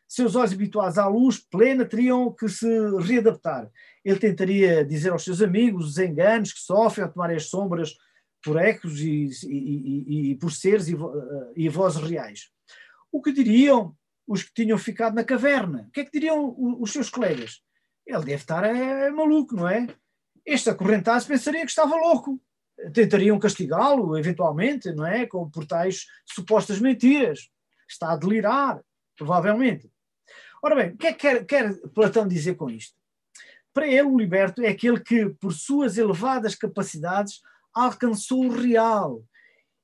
Seus 0.06 0.36
olhos 0.36 0.52
habituados 0.52 0.96
à 0.96 1.08
luz 1.08 1.38
plena 1.38 1.84
teriam 1.84 2.32
que 2.32 2.48
se 2.48 2.68
readaptar. 3.00 3.68
Ele 4.04 4.18
tentaria 4.20 4.84
dizer 4.84 5.10
aos 5.10 5.24
seus 5.24 5.42
amigos 5.42 5.88
os 5.88 5.98
enganos 5.98 6.52
que 6.52 6.60
sofrem 6.60 7.04
ao 7.04 7.12
tomar 7.12 7.32
as 7.32 7.46
sombras 7.46 7.96
por 8.44 8.56
ecos 8.56 9.00
e, 9.00 9.28
e, 9.44 9.48
e, 9.48 10.30
e 10.30 10.34
por 10.36 10.52
seres 10.52 10.86
e, 10.86 10.94
e 11.56 11.68
vozes 11.68 12.00
reais. 12.00 12.50
O 13.10 13.20
que 13.20 13.32
diriam 13.32 13.96
os 14.24 14.44
que 14.44 14.54
tinham 14.54 14.78
ficado 14.78 15.16
na 15.16 15.24
caverna? 15.24 15.86
O 15.88 15.90
que 15.90 16.00
é 16.00 16.04
que 16.04 16.12
diriam 16.12 16.54
os 16.80 16.92
seus 16.92 17.10
colegas? 17.10 17.60
Ele 18.06 18.18
deve 18.24 18.34
estar 18.34 18.62
é, 18.62 19.08
é 19.08 19.10
maluco, 19.10 19.56
não 19.56 19.68
é? 19.68 19.88
Este 20.46 20.70
acorrentado 20.70 21.26
pensaria 21.26 21.62
que 21.62 21.70
estava 21.70 21.96
louco 21.96 22.40
tentariam 22.92 23.38
castigá-lo, 23.38 24.16
eventualmente, 24.18 24.92
não 24.92 25.06
é? 25.06 25.26
Com, 25.26 25.48
por 25.48 25.66
tais 25.66 26.06
supostas 26.24 26.80
mentiras. 26.80 27.50
Está 27.88 28.12
a 28.12 28.16
delirar, 28.16 28.82
provavelmente. 29.16 29.90
Ora 30.62 30.74
bem, 30.74 30.90
o 30.90 30.96
que 30.96 31.06
é 31.06 31.12
que 31.12 31.18
quer, 31.18 31.44
quer 31.44 31.74
Platão 31.94 32.26
dizer 32.26 32.54
com 32.54 32.70
isto? 32.70 32.96
Para 33.72 33.86
ele, 33.86 34.02
o 34.02 34.16
liberto 34.16 34.62
é 34.62 34.68
aquele 34.68 35.00
que, 35.00 35.28
por 35.28 35.52
suas 35.52 35.98
elevadas 35.98 36.54
capacidades, 36.54 37.42
alcançou 37.72 38.46
o 38.46 38.48
real 38.48 39.24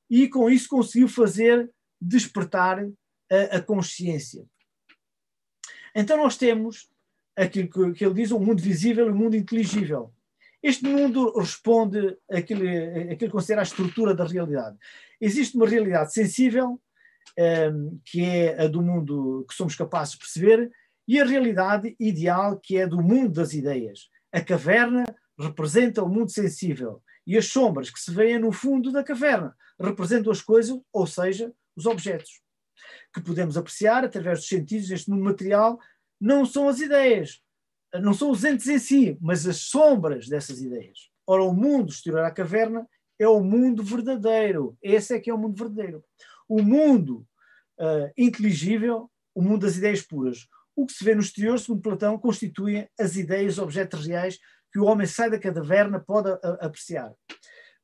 e 0.08 0.28
com 0.28 0.48
isso 0.48 0.68
conseguiu 0.68 1.08
fazer 1.08 1.70
despertar 2.00 2.84
a, 3.30 3.56
a 3.56 3.62
consciência. 3.62 4.44
Então 5.94 6.16
nós 6.16 6.36
temos 6.36 6.88
aquilo 7.36 7.68
que, 7.68 7.98
que 7.98 8.04
ele 8.04 8.14
diz, 8.14 8.30
o 8.30 8.36
um 8.36 8.44
mundo 8.44 8.62
visível 8.62 9.06
e 9.06 9.10
o 9.10 9.12
um 9.12 9.16
mundo 9.16 9.36
inteligível. 9.36 10.12
Este 10.62 10.84
mundo 10.84 11.32
responde 11.38 12.18
àquilo, 12.30 12.68
àquilo 13.12 13.16
que 13.16 13.28
considera 13.30 13.62
a 13.62 13.64
estrutura 13.64 14.14
da 14.14 14.24
realidade. 14.24 14.76
Existe 15.20 15.56
uma 15.56 15.66
realidade 15.66 16.12
sensível, 16.12 16.80
um, 17.38 17.42
ehm, 17.42 18.00
que 18.04 18.22
é 18.22 18.62
a 18.62 18.68
do 18.68 18.82
mundo 18.82 19.44
que 19.48 19.54
somos 19.54 19.74
capazes 19.74 20.14
de 20.14 20.18
perceber, 20.18 20.70
e 21.08 21.20
a 21.20 21.24
realidade 21.24 21.96
ideal, 21.98 22.58
que 22.58 22.76
é 22.76 22.86
do 22.86 23.02
mundo 23.02 23.32
das 23.32 23.54
ideias. 23.54 24.08
A 24.32 24.40
caverna 24.40 25.04
representa 25.38 26.02
o 26.02 26.08
mundo 26.08 26.30
sensível, 26.30 27.02
e 27.26 27.38
as 27.38 27.46
sombras 27.46 27.90
que 27.90 27.98
se 27.98 28.10
veem 28.10 28.38
no 28.38 28.52
fundo 28.52 28.92
da 28.92 29.02
caverna 29.02 29.56
representam 29.80 30.30
as 30.30 30.42
coisas, 30.42 30.78
ou 30.92 31.06
seja, 31.06 31.52
os 31.74 31.86
objetos, 31.86 32.40
que 33.14 33.22
podemos 33.22 33.56
apreciar 33.56 34.04
através 34.04 34.40
dos 34.40 34.48
sentidos 34.48 34.90
neste 34.90 35.10
mundo 35.10 35.24
material, 35.24 35.78
não 36.20 36.44
são 36.44 36.68
as 36.68 36.80
ideias, 36.80 37.40
não 37.94 38.14
são 38.14 38.30
os 38.30 38.44
entes 38.44 38.68
em 38.68 38.78
si, 38.78 39.18
mas 39.20 39.46
as 39.46 39.56
sombras 39.56 40.28
dessas 40.28 40.60
ideias. 40.60 41.10
Ora, 41.26 41.42
o 41.42 41.52
mundo 41.52 41.90
exterior 41.90 42.24
à 42.24 42.30
caverna 42.30 42.86
é 43.18 43.28
o 43.28 43.40
mundo 43.40 43.82
verdadeiro. 43.82 44.76
Esse 44.82 45.14
é 45.14 45.20
que 45.20 45.30
é 45.30 45.34
o 45.34 45.38
mundo 45.38 45.56
verdadeiro. 45.56 46.04
O 46.48 46.62
mundo 46.62 47.26
uh, 47.78 48.10
inteligível, 48.16 49.10
o 49.34 49.42
mundo 49.42 49.66
das 49.66 49.76
ideias 49.76 50.02
puras. 50.02 50.46
O 50.74 50.86
que 50.86 50.92
se 50.92 51.04
vê 51.04 51.14
no 51.14 51.20
exterior, 51.20 51.58
segundo 51.58 51.82
Platão, 51.82 52.18
constituem 52.18 52.88
as 52.98 53.16
ideias, 53.16 53.58
objetos 53.58 54.06
reais 54.06 54.38
que 54.72 54.78
o 54.78 54.84
homem 54.84 55.06
sai 55.06 55.28
da 55.28 55.38
caverna 55.38 56.00
pode 56.00 56.30
a, 56.30 56.34
a, 56.34 56.66
apreciar. 56.66 57.12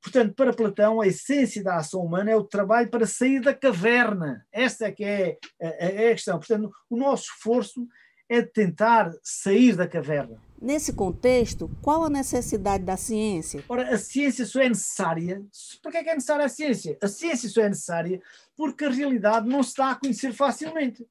Portanto, 0.02 0.34
para 0.34 0.52
Platão, 0.52 1.00
a 1.00 1.06
essência 1.06 1.62
da 1.64 1.76
ação 1.76 2.00
humana 2.00 2.30
é 2.30 2.36
o 2.36 2.44
trabalho 2.44 2.88
para 2.88 3.06
sair 3.06 3.40
da 3.40 3.52
caverna. 3.52 4.46
Esta 4.52 4.86
é 4.86 4.92
que 4.92 5.04
é, 5.04 5.36
é, 5.60 6.04
é 6.04 6.10
a 6.10 6.14
questão. 6.14 6.38
Portanto, 6.38 6.70
o 6.88 6.96
nosso 6.96 7.24
esforço 7.24 7.86
é 8.28 8.42
tentar 8.42 9.12
sair 9.22 9.76
da 9.76 9.86
caverna. 9.86 10.40
Nesse 10.60 10.92
contexto, 10.92 11.70
qual 11.82 12.04
a 12.04 12.10
necessidade 12.10 12.82
da 12.82 12.96
ciência? 12.96 13.62
Ora, 13.68 13.94
a 13.94 13.98
ciência 13.98 14.46
só 14.46 14.60
é 14.60 14.68
necessária. 14.68 15.44
Por 15.82 15.94
é, 15.94 16.02
que 16.02 16.08
é 16.08 16.14
necessária 16.14 16.46
a 16.46 16.48
ciência? 16.48 16.96
A 17.02 17.08
ciência 17.08 17.48
só 17.48 17.60
é 17.60 17.68
necessária 17.68 18.20
porque 18.56 18.84
a 18.86 18.90
realidade 18.90 19.48
não 19.48 19.62
se 19.62 19.76
dá 19.76 19.90
a 19.90 19.94
conhecer 19.94 20.32
facilmente. 20.32 21.06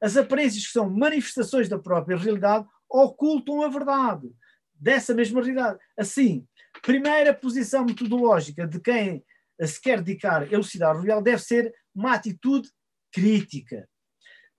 As 0.00 0.16
aparências 0.16 0.66
que 0.66 0.72
são 0.72 0.88
manifestações 0.88 1.68
da 1.68 1.78
própria 1.78 2.16
realidade 2.16 2.66
ocultam 2.88 3.62
a 3.62 3.68
verdade 3.68 4.32
dessa 4.74 5.12
mesma 5.12 5.42
realidade. 5.42 5.78
Assim, 5.96 6.46
primeira 6.82 7.34
posição 7.34 7.84
metodológica 7.84 8.66
de 8.66 8.80
quem 8.80 9.22
se 9.66 9.80
quer 9.80 10.00
dedicar 10.00 10.42
a 10.42 10.46
elucidar 10.46 10.96
o 10.96 11.00
real 11.00 11.20
deve 11.20 11.42
ser 11.42 11.74
uma 11.94 12.14
atitude 12.14 12.70
crítica 13.12 13.88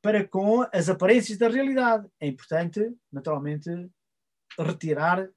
para 0.02 0.28
com 0.28 0.66
as 0.74 0.90
aparências 0.90 1.38
da 1.38 1.50
realidade. 1.50 2.08
É 2.20 2.28
importante, 2.28 2.96
naturalmente, 3.12 3.70
retirar 4.58 5.24
uh, 5.24 5.30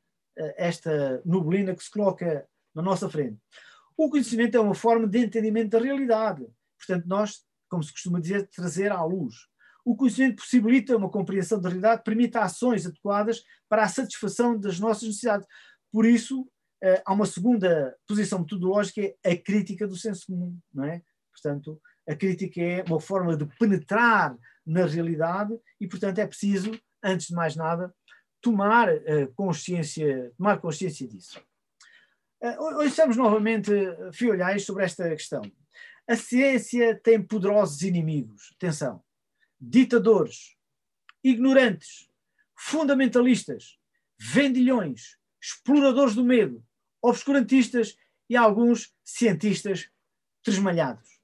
esta 0.57 1.23
nublina 1.25 1.75
que 1.75 1.83
se 1.83 1.91
coloca 1.91 2.47
na 2.75 2.83
nossa 2.83 3.09
frente. 3.09 3.39
O 3.97 4.09
conhecimento 4.09 4.57
é 4.57 4.61
uma 4.61 4.75
forma 4.75 5.07
de 5.07 5.19
entendimento 5.19 5.71
da 5.71 5.79
realidade. 5.79 6.47
Portanto, 6.79 7.07
nós, 7.07 7.45
como 7.69 7.83
se 7.83 7.93
costuma 7.93 8.21
dizer, 8.21 8.49
trazer 8.49 8.91
à 8.91 9.05
luz. 9.05 9.35
O 9.85 9.97
conhecimento 9.97 10.37
possibilita 10.37 10.97
uma 10.97 11.11
compreensão 11.11 11.61
da 11.61 11.69
realidade, 11.69 12.05
permite 12.05 12.39
ações 12.39 12.87
adequadas 12.87 13.43
para 13.69 13.83
a 13.83 13.89
satisfação 13.89 14.59
das 14.59 14.79
nossas 14.79 15.05
necessidades. 15.05 15.47
Por 15.91 16.07
isso, 16.07 16.49
eh, 16.83 17.03
há 17.05 17.13
uma 17.13 17.27
segunda 17.27 17.97
posição 18.07 18.41
metodológica, 18.41 19.01
é 19.23 19.33
a 19.33 19.43
crítica 19.43 19.87
do 19.87 19.97
senso 19.97 20.27
comum, 20.27 20.57
não 20.73 20.85
é? 20.85 21.03
Portanto, 21.33 21.81
a 22.09 22.15
crítica 22.15 22.61
é 22.61 22.85
uma 22.85 23.01
forma 23.01 23.37
de 23.37 23.47
penetrar 23.59 24.37
na 24.65 24.87
realidade 24.87 25.59
e, 25.81 25.87
portanto, 25.87 26.19
é 26.19 26.27
preciso, 26.27 26.73
antes 27.03 27.29
de 27.29 27.35
mais 27.35 27.57
nada, 27.57 27.95
tomar 28.41 28.89
eh, 28.89 29.29
consciência, 29.35 30.33
tomar 30.37 30.61
consciência 30.61 31.07
disso. 31.07 31.41
Uh, 32.41 32.83
estamos 32.83 33.17
novamente 33.17 33.71
fiolhais 34.13 34.65
sobre 34.65 34.85
esta 34.85 35.09
questão. 35.11 35.43
A 36.09 36.17
ciência 36.17 36.99
tem 37.01 37.23
poderosos 37.23 37.83
inimigos. 37.83 38.53
Atenção 38.57 39.03
ditadores, 39.63 40.57
ignorantes, 41.23 42.11
fundamentalistas, 42.57 43.79
vendilhões, 44.19 45.17
exploradores 45.41 46.17
do 46.17 46.25
medo, 46.25 46.67
obscurantistas 47.01 47.97
e 48.29 48.37
alguns 48.37 48.93
cientistas 49.05 49.89
tresmalhados. 50.43 51.21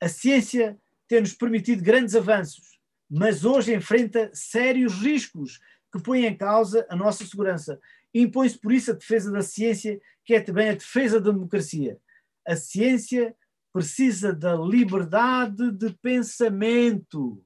A 0.00 0.08
ciência 0.08 0.76
tem-nos 1.08 1.32
permitido 1.32 1.82
grandes 1.82 2.14
avanços, 2.14 2.78
mas 3.10 3.44
hoje 3.44 3.74
enfrenta 3.74 4.30
sérios 4.32 4.94
riscos 5.00 5.60
que 5.92 6.02
põem 6.02 6.26
em 6.26 6.36
causa 6.36 6.86
a 6.90 6.96
nossa 6.96 7.24
segurança. 7.24 7.80
Impõe-se 8.14 8.58
por 8.58 8.72
isso 8.72 8.90
a 8.90 8.94
defesa 8.94 9.30
da 9.32 9.42
ciência, 9.42 10.00
que 10.24 10.34
é 10.34 10.40
também 10.40 10.68
a 10.68 10.74
defesa 10.74 11.20
da 11.20 11.30
democracia. 11.30 11.98
A 12.46 12.54
ciência 12.54 13.34
precisa 13.72 14.32
da 14.32 14.54
liberdade 14.54 15.70
de 15.72 15.90
pensamento 16.02 17.42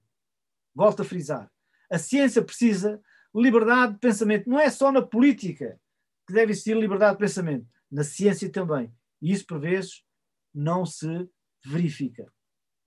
volto 0.74 1.02
a 1.02 1.04
frisar, 1.04 1.50
a 1.90 1.98
ciência 1.98 2.42
precisa 2.42 3.00
liberdade 3.34 3.94
de 3.94 3.98
pensamento. 3.98 4.48
Não 4.48 4.58
é 4.58 4.70
só 4.70 4.90
na 4.90 5.02
política 5.02 5.78
que 6.26 6.32
deve 6.32 6.52
existir 6.52 6.76
liberdade 6.76 7.12
de 7.12 7.18
pensamento, 7.18 7.66
na 7.90 8.04
ciência 8.04 8.50
também. 8.50 8.92
E 9.20 9.32
isso, 9.32 9.46
por 9.46 9.60
vezes, 9.60 10.02
não 10.54 10.84
se 10.84 11.28
verifica. 11.64 12.30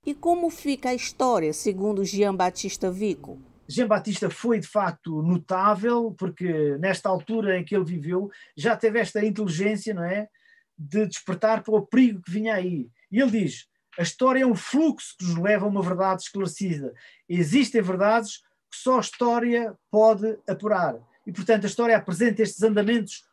E 0.06 0.14
como 0.14 0.52
fica 0.52 0.90
a 0.90 0.94
história, 0.94 1.52
segundo 1.52 2.06
Jean 2.06 2.36
Batista 2.36 2.92
Vico? 2.92 3.42
Jean 3.68 3.88
Batista 3.88 4.30
foi 4.30 4.60
de 4.60 4.68
facto 4.68 5.24
notável, 5.24 6.14
porque 6.16 6.78
nesta 6.78 7.10
altura 7.10 7.58
em 7.58 7.66
que 7.66 7.76
ele 7.76 7.86
viveu, 7.86 8.30
já 8.56 8.78
teve 8.78 9.00
esta 9.00 9.26
inteligência, 9.26 9.96
não 9.96 10.04
é? 10.04 10.30
De 10.78 11.08
despertar 11.08 11.64
para 11.64 11.74
o 11.74 11.82
perigo 11.82 12.22
que 12.22 12.30
vinha 12.30 12.54
aí. 12.54 12.88
E 13.12 13.20
ele 13.20 13.32
diz: 13.32 13.68
a 13.98 14.04
história 14.04 14.44
é 14.44 14.46
um 14.46 14.54
fluxo 14.54 15.16
que 15.18 15.26
nos 15.26 15.38
leva 15.38 15.66
a 15.66 15.70
uma 15.70 15.82
verdade 15.82 16.22
esclarecida. 16.22 16.94
Existem 17.28 17.82
verdades 17.82 18.44
que 18.70 18.78
só 18.78 18.98
a 18.98 19.02
história 19.02 19.74
pode 19.90 20.38
apurar. 20.48 21.00
E, 21.26 21.32
portanto, 21.32 21.64
a 21.64 21.68
história 21.68 21.98
apresenta 21.98 22.44
estes 22.44 22.62
andamentos 22.62 23.24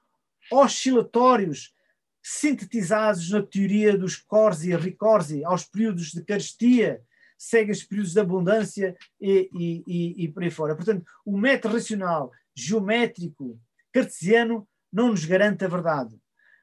oscilatórios, 0.51 1.75
sintetizados 2.23 3.31
na 3.31 3.43
teoria 3.43 3.97
dos 3.97 4.17
Corsi 4.17 4.71
e 4.71 4.77
Ricorsi, 4.77 5.45
aos 5.45 5.65
períodos 5.65 6.13
de 6.13 6.23
carestia, 6.25 7.03
seguem 7.37 7.73
os 7.73 7.83
períodos 7.83 8.13
de 8.13 8.21
abundância 8.21 8.97
e, 9.21 9.51
e, 9.53 9.85
e, 9.87 10.25
e 10.25 10.29
por 10.29 10.43
aí 10.43 10.51
fora. 10.51 10.77
Portanto, 10.77 11.05
o 11.25 11.37
método 11.37 11.75
racional, 11.75 12.31
geométrico, 12.55 13.59
cartesiano, 13.93 14.69
não 14.93 15.09
nos 15.09 15.25
garante 15.25 15.65
a 15.65 15.69
verdade 15.69 16.15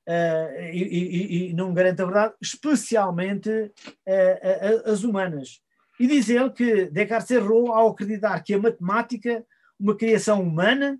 uh, 0.10 0.74
e, 0.74 1.54
não 1.54 1.74
garante 1.74 2.02
a 2.02 2.06
verdade, 2.06 2.34
especialmente 2.42 3.50
uh, 3.50 4.92
as 4.92 5.04
humanas. 5.04 5.62
E 6.00 6.08
diz 6.08 6.30
ele 6.30 6.50
que 6.52 6.86
Descartes 6.86 7.32
errou 7.32 7.74
ao 7.74 7.90
acreditar 7.90 8.42
que 8.42 8.54
a 8.54 8.60
matemática, 8.60 9.46
uma 9.80 9.96
criação 9.96 10.42
humana, 10.42 10.98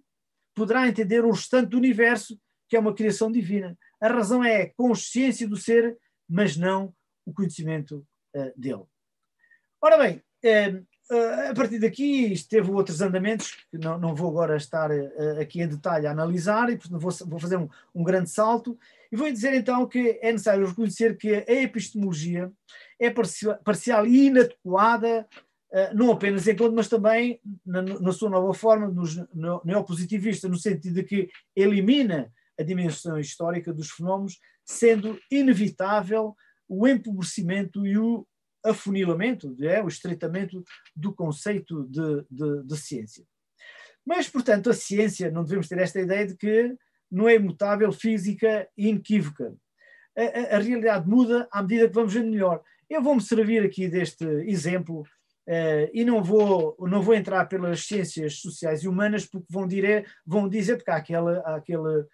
poderá 0.54 0.88
entender 0.88 1.24
o 1.24 1.32
restante 1.32 1.70
do 1.70 1.78
universo, 1.78 2.38
que 2.68 2.76
é 2.76 2.80
uma 2.80 2.94
criação 2.94 3.32
divina. 3.32 3.78
A 4.02 4.08
razão 4.08 4.44
é 4.44 4.62
a 4.62 4.74
consciência 4.74 5.48
do 5.48 5.58
ser, 5.58 5.98
mas 6.28 6.56
não 6.56 6.94
o 7.26 7.34
conhecimento 7.34 8.06
uh, 8.36 8.52
dele. 8.56 8.84
Ora 9.82 9.98
bem, 9.98 10.22
a 11.50 11.54
partir 11.56 11.80
daqui, 11.80 12.34
isto 12.34 12.50
teve 12.50 12.70
outros 12.70 13.02
andamentos, 13.02 13.66
que 13.72 13.78
não, 13.78 13.98
não 13.98 14.14
vou 14.14 14.30
agora 14.30 14.58
estar 14.58 14.92
aqui 15.42 15.62
em 15.62 15.68
detalhe 15.68 16.06
a 16.06 16.12
analisar, 16.12 16.70
e 16.70 16.78
vou, 16.90 17.12
vou 17.26 17.40
fazer 17.40 17.58
um, 17.58 17.68
um 17.96 18.04
grande 18.04 18.30
salto, 18.30 18.78
e 19.12 19.16
vou 19.16 19.32
dizer 19.32 19.54
então 19.54 19.88
que 19.88 20.20
é 20.22 20.32
necessário 20.32 20.68
reconhecer 20.68 21.18
que 21.18 21.34
a 21.34 21.54
epistemologia 21.54 22.52
é 23.00 23.10
parcial 23.10 24.06
e 24.06 24.28
inadequada, 24.28 25.28
não 25.96 26.12
apenas 26.12 26.48
em 26.48 26.56
conta, 26.56 26.76
mas 26.76 26.88
também 26.88 27.40
na, 27.66 27.82
na 27.82 28.12
sua 28.12 28.30
nova 28.30 28.54
forma, 28.54 28.88
no, 29.34 29.62
neopositivista, 29.66 30.48
no 30.48 30.58
sentido 30.58 30.96
de 30.96 31.04
que 31.04 31.30
elimina 31.56 32.32
a 32.60 32.64
dimensão 32.64 33.18
histórica 33.18 33.74
dos 33.74 33.90
fenómenos, 33.90 34.38
sendo 34.66 35.20
inevitável 35.32 36.36
o 36.68 36.88
empobrecimento 36.88 37.88
e 37.88 37.98
o 37.98 38.28
afunilamento, 38.64 39.56
é, 39.62 39.82
o 39.82 39.88
estreitamento 39.88 40.64
do 40.96 41.14
conceito 41.14 41.88
de, 41.88 42.26
de, 42.30 42.64
de 42.64 42.78
ciência. 42.78 43.26
Mas, 44.06 44.30
portanto, 44.30 44.70
a 44.70 44.74
ciência, 44.74 45.32
não 45.32 45.44
devemos 45.44 45.68
ter 45.68 45.80
esta 45.80 46.00
ideia 46.00 46.28
de 46.28 46.36
que 46.36 46.76
não 47.12 47.28
é 47.28 47.36
imutável, 47.36 47.92
física 47.92 48.68
e 48.78 48.90
inequívoca. 48.90 49.56
A, 50.18 50.22
a, 50.22 50.56
a, 50.58 50.60
realidade 50.60 51.08
muda 51.08 51.48
à 51.52 51.62
medida 51.62 51.88
que 51.88 51.96
vamos 51.96 52.14
vendo 52.14 52.30
melhor. 52.30 52.62
Eu 52.90 53.02
vou-me 53.02 53.22
servir 53.22 53.64
aqui 53.64 53.88
deste 53.88 54.26
exemplo 54.48 55.02
uh, 55.02 55.90
e 55.94 56.04
não 56.04 56.24
vou, 56.24 56.76
não 56.82 57.02
vou 57.02 57.16
entrar 57.16 57.46
pelas 57.46 57.86
ciências 57.86 58.36
sociais 58.36 58.84
e 58.84 58.88
humanas 58.88 59.26
porque 59.26 59.48
vão, 59.50 59.68
dire, 59.68 60.06
vão 60.26 60.50
dizer, 60.50 60.76
porque 60.76 60.92
há 60.92 60.98
aquele, 60.98 61.38
há 61.46 61.56
aquele 61.56 62.06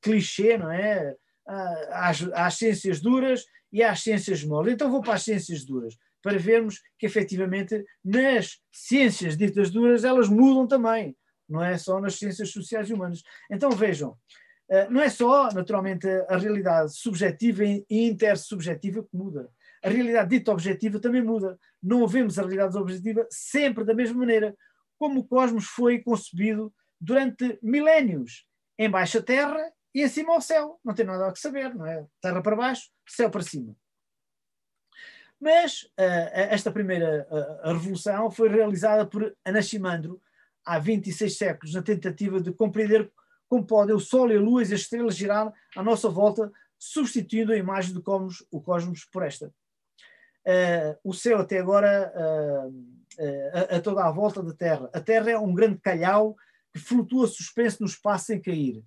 clichê, 0.00 0.58
não 0.58 0.70
é? 0.70 1.14
Há, 1.46 2.12
há 2.34 2.46
as 2.46 2.54
ciências 2.56 3.00
duras 3.00 3.44
e 3.72 3.82
as 3.82 4.02
ciências 4.02 4.44
moles. 4.44 4.74
Então 4.74 4.90
vou 4.90 5.02
para 5.02 5.14
as 5.14 5.22
ciências 5.22 5.64
duras, 5.64 5.96
para 6.22 6.38
vermos 6.38 6.80
que 6.98 7.06
efetivamente 7.06 7.84
nas 8.04 8.58
ciências 8.70 9.36
ditas 9.36 9.70
duras 9.70 10.04
elas 10.04 10.28
mudam 10.28 10.66
também 10.66 11.16
não 11.52 11.62
é 11.62 11.76
só 11.76 12.00
nas 12.00 12.14
ciências 12.18 12.50
sociais 12.50 12.88
e 12.88 12.94
humanas. 12.94 13.22
Então 13.50 13.70
vejam, 13.70 14.16
eh, 14.70 14.88
não 14.88 15.00
é 15.00 15.10
só, 15.10 15.52
naturalmente, 15.52 16.08
a 16.28 16.36
realidade 16.36 16.96
subjetiva 16.96 17.64
e 17.64 17.84
intersubjetiva 17.90 19.02
que 19.02 19.16
muda. 19.16 19.50
A 19.84 19.88
realidade 19.88 20.30
dita 20.30 20.50
objetiva 20.50 20.98
também 20.98 21.22
muda. 21.22 21.58
Não 21.82 22.06
vemos 22.08 22.38
a 22.38 22.42
realidade 22.42 22.76
objetiva 22.76 23.26
sempre 23.30 23.84
da 23.84 23.94
mesma 23.94 24.18
maneira, 24.18 24.56
como 24.98 25.20
o 25.20 25.24
cosmos 25.24 25.66
foi 25.66 25.98
concebido 26.00 26.72
durante 27.00 27.58
milénios, 27.62 28.46
em 28.78 28.90
baixa 28.90 29.22
terra 29.22 29.72
e 29.94 30.02
em 30.02 30.08
cima 30.08 30.34
ao 30.34 30.40
céu. 30.40 30.78
Não 30.84 30.94
tem 30.94 31.04
nada 31.04 31.28
a 31.28 31.34
saber, 31.34 31.74
não 31.74 31.86
é? 31.86 32.06
Terra 32.20 32.42
para 32.42 32.56
baixo, 32.56 32.90
céu 33.06 33.30
para 33.30 33.42
cima. 33.42 33.76
Mas 35.40 35.82
uh, 35.98 36.30
esta 36.32 36.70
primeira 36.70 37.26
uh, 37.28 37.72
revolução 37.72 38.30
foi 38.30 38.48
realizada 38.48 39.04
por 39.04 39.36
Anaximandro, 39.44 40.22
há 40.64 40.78
26 40.78 41.36
séculos 41.36 41.74
na 41.74 41.82
tentativa 41.82 42.40
de 42.40 42.52
compreender 42.52 43.10
como 43.48 43.66
podem 43.66 43.94
o 43.94 43.98
Sol 43.98 44.30
e 44.30 44.36
a 44.36 44.40
Lua 44.40 44.62
e 44.62 44.64
as 44.64 44.70
estrelas 44.70 45.16
girar 45.16 45.52
à 45.76 45.82
nossa 45.82 46.08
volta, 46.08 46.50
substituindo 46.78 47.52
a 47.52 47.56
imagem 47.56 47.92
do 47.92 48.00
cosmos, 48.00 48.46
o 48.52 48.60
cosmos 48.60 49.04
por 49.04 49.24
esta. 49.24 49.52
Uh, 50.46 50.96
o 51.02 51.12
céu 51.12 51.40
até 51.40 51.58
agora 51.58 52.12
a, 53.52 53.76
a, 53.76 53.80
toda 53.80 54.04
a 54.04 54.10
volta 54.12 54.42
da 54.42 54.54
Terra. 54.54 54.88
A 54.92 55.00
Terra 55.00 55.30
é 55.30 55.38
um 55.38 55.52
grande 55.52 55.78
calhau 55.80 56.36
que 56.72 56.80
flutua 56.80 57.26
suspenso 57.26 57.78
no 57.80 57.86
espaço 57.86 58.26
sem 58.26 58.40
cair. 58.40 58.82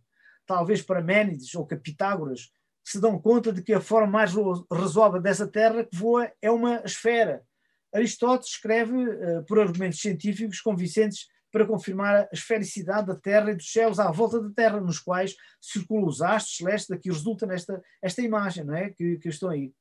Talvez 0.45 0.81
para 0.81 1.01
Ménides 1.01 1.53
ou 1.55 1.65
Pitágoras 1.65 2.51
se 2.83 2.99
dão 2.99 3.19
conta 3.19 3.51
de 3.51 3.63
que 3.63 3.73
a 3.73 3.81
forma 3.81 4.07
mais 4.07 4.31
razoável 4.71 5.21
dessa 5.21 5.47
Terra 5.47 5.83
que 5.83 5.95
voa 5.95 6.31
é 6.41 6.51
uma 6.51 6.81
esfera. 6.85 7.43
Aristóteles 7.93 8.53
escreve, 8.53 8.93
por 9.47 9.59
argumentos 9.59 9.99
científicos 9.99 10.61
convincentes, 10.61 11.27
para 11.55 11.65
confirmar 11.65 12.15
a 12.15 12.29
esfericidade 12.33 13.07
da 13.07 13.15
Terra 13.15 13.51
e 13.51 13.55
dos 13.55 13.71
céus 13.71 13.97
à 13.97 14.11
volta 14.11 14.41
da 14.41 14.49
Terra, 14.49 14.81
nos 14.81 14.99
quais 14.99 15.35
circulam 15.61 16.05
os 16.05 16.21
astros 16.21 16.57
celestes, 16.57 16.89
daqui 16.89 17.09
resulta 17.09 17.45
nesta 17.45 17.81
esta 18.01 18.21
imagem 18.21 18.65
não 18.65 18.75
é? 18.75 18.89
que, 18.89 19.17
que 19.19 19.29
estão 19.29 19.49
aí. 19.49 19.71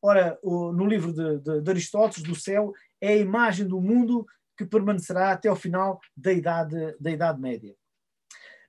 Ora, 0.00 0.38
o, 0.40 0.72
no 0.72 0.86
livro 0.86 1.12
de, 1.12 1.40
de, 1.40 1.62
de, 1.62 1.70
Aristóteles, 1.70 2.22
do 2.22 2.36
céu, 2.36 2.72
é 3.00 3.08
a 3.08 3.16
imagem 3.16 3.66
do 3.66 3.80
mundo 3.80 4.24
que 4.56 4.64
permanecerá 4.64 5.32
até 5.32 5.48
ao 5.48 5.56
final 5.56 6.00
da 6.16 6.32
Idade, 6.32 6.96
da 6.98 7.10
idade 7.10 7.40
Média. 7.40 7.74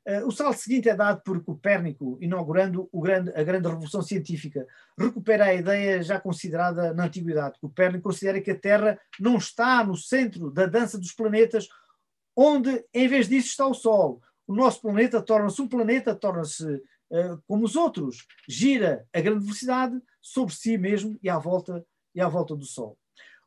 Uh, 0.07 0.25
o 0.25 0.31
salto 0.31 0.57
seguinte 0.57 0.87
é 0.87 0.95
dado 0.95 1.21
por 1.21 1.43
Copérnico, 1.43 2.17
inaugurando 2.21 2.89
grande, 2.93 3.29
a 3.35 3.43
grande 3.43 3.67
revolução 3.67 4.01
científica. 4.01 4.65
Recupera 4.97 5.45
a 5.45 5.53
ideia 5.53 6.01
já 6.01 6.17
considerada 6.17 6.93
na 6.93 7.05
Antiguidade. 7.05 7.59
Copérnico 7.59 8.05
considera 8.05 8.39
que 8.39 8.51
a 8.51 8.57
Terra 8.57 8.97
não 9.19 9.35
está 9.35 9.83
no 9.83 9.97
centro 9.97 10.49
da 10.49 10.65
dança 10.65 10.97
dos 10.97 11.11
planetas, 11.11 11.67
onde, 12.33 12.85
em 12.93 13.07
vez 13.09 13.27
disso, 13.27 13.49
está 13.49 13.67
o 13.67 13.73
Sol. 13.73 14.21
O 14.47 14.55
nosso 14.55 14.81
planeta 14.81 15.21
torna-se 15.21 15.61
um 15.61 15.67
planeta, 15.67 16.15
torna-se 16.15 16.65
uh, 16.65 17.43
como 17.45 17.65
os 17.65 17.75
outros, 17.75 18.25
gira 18.47 19.05
a 19.13 19.19
grande 19.19 19.43
velocidade 19.43 20.01
sobre 20.21 20.55
si 20.55 20.77
mesmo 20.77 21.19
e 21.21 21.29
à 21.29 21.37
volta, 21.37 21.85
e 22.15 22.21
à 22.21 22.29
volta 22.29 22.55
do 22.55 22.63
Sol. 22.63 22.97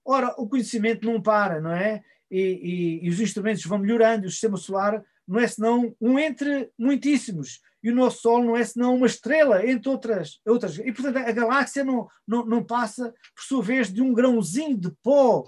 Ora, 0.04 0.34
o 0.36 0.46
conhecimento 0.46 1.06
não 1.06 1.22
para, 1.22 1.58
não 1.58 1.72
é? 1.72 2.02
E, 2.30 3.00
e, 3.02 3.06
e 3.06 3.08
os 3.08 3.20
instrumentos 3.20 3.64
vão 3.64 3.78
melhorando, 3.78 4.26
o 4.26 4.30
sistema 4.30 4.56
solar 4.56 5.02
não 5.26 5.38
é 5.38 5.46
senão 5.46 5.94
um 6.00 6.18
entre 6.18 6.70
muitíssimos. 6.78 7.60
E 7.82 7.90
o 7.90 7.94
nosso 7.94 8.20
Sol 8.20 8.44
não 8.44 8.56
é 8.56 8.64
senão 8.64 8.94
uma 8.94 9.06
estrela 9.06 9.66
entre 9.66 9.88
outras. 9.88 10.40
outras. 10.46 10.78
E, 10.78 10.92
portanto, 10.92 11.16
a 11.16 11.32
galáxia 11.32 11.82
não, 11.82 12.08
não, 12.26 12.44
não 12.44 12.64
passa, 12.64 13.14
por 13.34 13.42
sua 13.42 13.62
vez, 13.62 13.92
de 13.92 14.02
um 14.02 14.12
grãozinho 14.12 14.76
de 14.76 14.90
pó, 15.02 15.44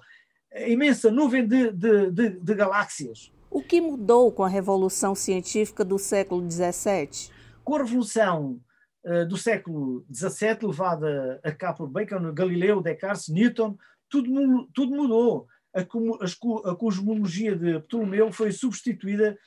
imensa 0.67 1.11
nuvem 1.11 1.47
de, 1.47 1.73
de, 1.73 2.11
de, 2.11 2.31
de 2.31 2.55
galáxias. 2.55 3.33
O 3.51 3.63
que 3.63 3.81
mudou 3.81 4.33
com 4.33 4.43
a 4.43 4.49
revolução 4.49 5.15
científica 5.15 5.85
do 5.85 5.99
século 5.99 6.49
XVII? 6.51 7.31
Com 7.63 7.77
a 7.77 7.79
revolução 7.79 8.59
uh, 9.05 9.27
do 9.27 9.37
século 9.37 10.05
XVII, 10.13 10.69
levada 10.69 11.41
a 11.45 11.53
cabo 11.53 11.79
por 11.79 11.89
Bacon, 11.89 12.33
Galileu, 12.33 12.81
Descartes, 12.81 13.29
Newton, 13.29 13.77
tudo, 14.09 14.69
tudo 14.73 14.97
mudou. 14.97 15.47
A, 15.75 16.75
cosmologia 16.77 17.57
de 17.57 17.81
Ptolomeu 17.81 18.31
foi 18.31 18.53
substituída 18.53 19.39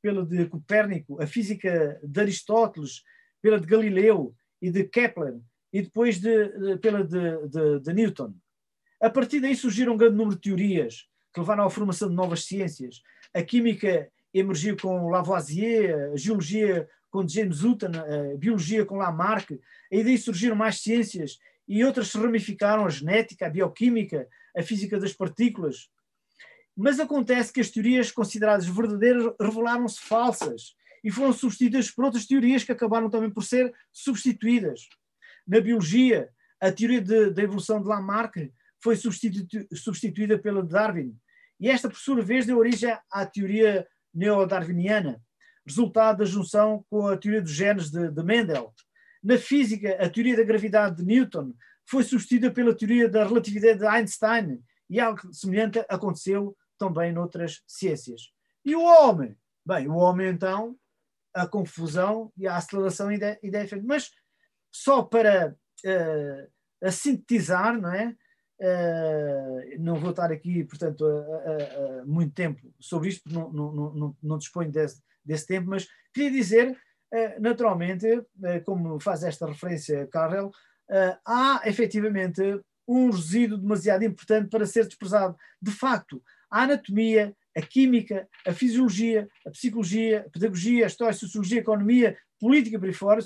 pela 0.00 0.24
de 0.24 0.46
Copérnico, 0.46 1.22
a 1.22 1.26
física 1.26 2.00
de 2.02 2.20
Aristóteles, 2.20 3.02
pela 3.40 3.60
de 3.60 3.66
Galileu 3.66 4.34
e 4.60 4.70
de 4.70 4.84
Kepler, 4.84 5.38
e 5.72 5.82
depois 5.82 6.20
de, 6.20 6.48
de, 6.48 6.76
pela 6.78 7.04
de, 7.04 7.48
de, 7.48 7.80
de, 7.80 7.92
Newton. 7.92 8.34
A 9.00 9.10
partir 9.10 9.40
daí 9.40 9.56
surgiram 9.56 9.94
um 9.94 9.96
grande 9.96 10.16
número 10.16 10.36
de 10.36 10.42
teorias 10.42 11.06
que 11.32 11.40
levaram 11.40 11.64
à 11.64 11.70
formação 11.70 12.08
de 12.08 12.14
novas 12.14 12.44
ciências. 12.44 13.02
A 13.34 13.42
química 13.42 14.08
emergiu 14.32 14.76
com 14.76 15.10
Lavoisier, 15.10 16.12
a 16.12 16.16
geologia 16.16 16.88
com 17.10 17.26
James 17.26 17.62
Hutton, 17.62 17.92
a 17.94 18.36
biologia 18.36 18.84
com 18.84 18.96
Lamarck, 18.96 19.60
e 19.90 20.04
daí 20.04 20.16
surgiram 20.16 20.56
mais 20.56 20.80
ciências 20.80 21.38
e 21.66 21.84
outras 21.84 22.08
se 22.08 22.18
ramificaram, 22.18 22.86
a 22.86 22.90
genética, 22.90 23.46
a 23.46 23.50
bioquímica, 23.50 24.28
a 24.56 24.62
física 24.62 24.98
das 24.98 25.12
partículas, 25.12 25.88
mas 26.76 26.98
acontece 26.98 27.52
que 27.52 27.60
as 27.60 27.70
teorias 27.70 28.10
consideradas 28.10 28.66
verdadeiras 28.66 29.32
revelaram-se 29.40 30.00
falsas 30.00 30.74
e 31.02 31.10
foram 31.10 31.32
substituídas 31.32 31.90
por 31.90 32.04
outras 32.04 32.26
teorias 32.26 32.64
que 32.64 32.72
acabaram 32.72 33.08
também 33.08 33.30
por 33.30 33.44
ser 33.44 33.72
substituídas. 33.92 34.88
Na 35.46 35.60
biologia, 35.60 36.30
a 36.60 36.72
teoria 36.72 37.00
da 37.30 37.42
evolução 37.42 37.80
de 37.80 37.86
Lamarck 37.86 38.52
foi 38.82 38.96
substitu 38.96 39.66
substituída 39.74 40.38
pela 40.38 40.62
de 40.62 40.70
Darwin, 40.70 41.16
e 41.60 41.68
esta, 41.68 41.88
por 41.88 41.96
sua 41.96 42.20
vez, 42.20 42.46
deu 42.46 42.58
origem 42.58 42.96
à 43.10 43.24
teoria 43.24 43.86
neodarwiniana, 44.12 45.22
resultado 45.66 46.18
da 46.18 46.24
junção 46.24 46.84
com 46.90 47.06
a 47.06 47.16
teoria 47.16 47.40
dos 47.40 47.52
genes 47.52 47.90
de, 47.90 48.10
de 48.10 48.22
Mendel. 48.22 48.74
Na 49.24 49.38
física, 49.38 49.96
a 49.98 50.08
teoria 50.10 50.36
da 50.36 50.44
gravidade 50.44 50.96
de 50.96 51.04
Newton 51.04 51.54
foi 51.86 52.04
substituída 52.04 52.50
pela 52.50 52.76
teoria 52.76 53.08
da 53.08 53.26
relatividade 53.26 53.78
de 53.78 53.86
Einstein, 53.86 54.62
e 54.88 55.00
algo 55.00 55.32
semelhante 55.32 55.84
aconteceu 55.88 56.54
também 56.78 57.10
noutras 57.12 57.62
ciências. 57.66 58.30
E 58.64 58.76
o 58.76 58.82
homem? 58.82 59.36
Bem, 59.64 59.88
o 59.88 59.94
homem 59.94 60.28
então, 60.28 60.76
a 61.32 61.46
confusão 61.46 62.30
e 62.36 62.46
a 62.46 62.56
aceleração 62.56 63.10
ideia, 63.10 63.38
ideia 63.42 63.66
mas 63.82 64.10
só 64.70 65.02
para 65.02 65.56
uh, 65.84 66.90
sintetizar, 66.92 67.80
não 67.80 67.92
é? 67.92 68.14
Uh, 68.60 69.80
não 69.80 69.96
vou 69.96 70.10
estar 70.10 70.30
aqui, 70.30 70.64
portanto, 70.64 71.04
a 71.06 72.04
muito 72.04 72.32
tempo 72.34 72.60
sobre 72.78 73.08
isto, 73.08 73.28
não, 73.32 73.50
não, 73.52 73.72
não, 73.72 74.16
não 74.22 74.38
disponho 74.38 74.70
desse, 74.70 75.02
desse 75.24 75.46
tempo, 75.46 75.68
mas 75.68 75.88
queria 76.12 76.30
dizer, 76.30 76.70
uh, 76.70 76.76
naturalmente, 77.40 78.06
como 78.64 78.98
faz 79.00 79.22
esta 79.22 79.46
referência 79.46 80.06
Carrel, 80.08 80.50
há 81.24 81.62
efetivamente 81.64 82.42
um 82.86 83.10
resíduo 83.10 83.58
demasiado 83.58 84.04
importante 84.04 84.48
para 84.50 84.66
ser 84.66 84.84
desprezado. 84.86 85.36
De 85.60 85.70
facto, 85.70 86.22
a 86.50 86.62
anatomia, 86.62 87.34
a 87.56 87.62
química, 87.62 88.28
a 88.46 88.52
fisiologia, 88.52 89.28
a 89.46 89.50
psicologia, 89.50 90.24
a 90.26 90.30
pedagogia, 90.30 90.84
a 90.84 90.86
história, 90.86 91.12
a 91.12 91.16
sociologia, 91.16 91.60
a 91.60 91.62
economia, 91.62 92.18
política 92.38 92.78
por 92.78 92.86
aí 92.86 92.92
fora, 92.92 93.20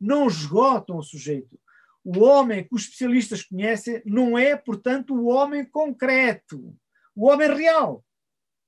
não 0.00 0.28
esgotam 0.28 0.96
o 0.96 1.02
sujeito. 1.02 1.58
O 2.04 2.20
homem 2.20 2.62
que 2.62 2.74
os 2.74 2.82
especialistas 2.82 3.42
conhecem 3.42 4.00
não 4.06 4.38
é, 4.38 4.56
portanto, 4.56 5.14
o 5.14 5.26
homem 5.26 5.64
concreto, 5.64 6.74
o 7.14 7.28
homem 7.28 7.52
real. 7.52 8.04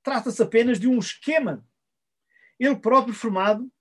Trata-se 0.03 0.43
apenas 0.43 0.81
de 0.81 0.89
um 0.89 0.99
esquema, 0.99 1.65
ele 2.59 2.77
próprio 2.77 3.15
formado 3.15 3.72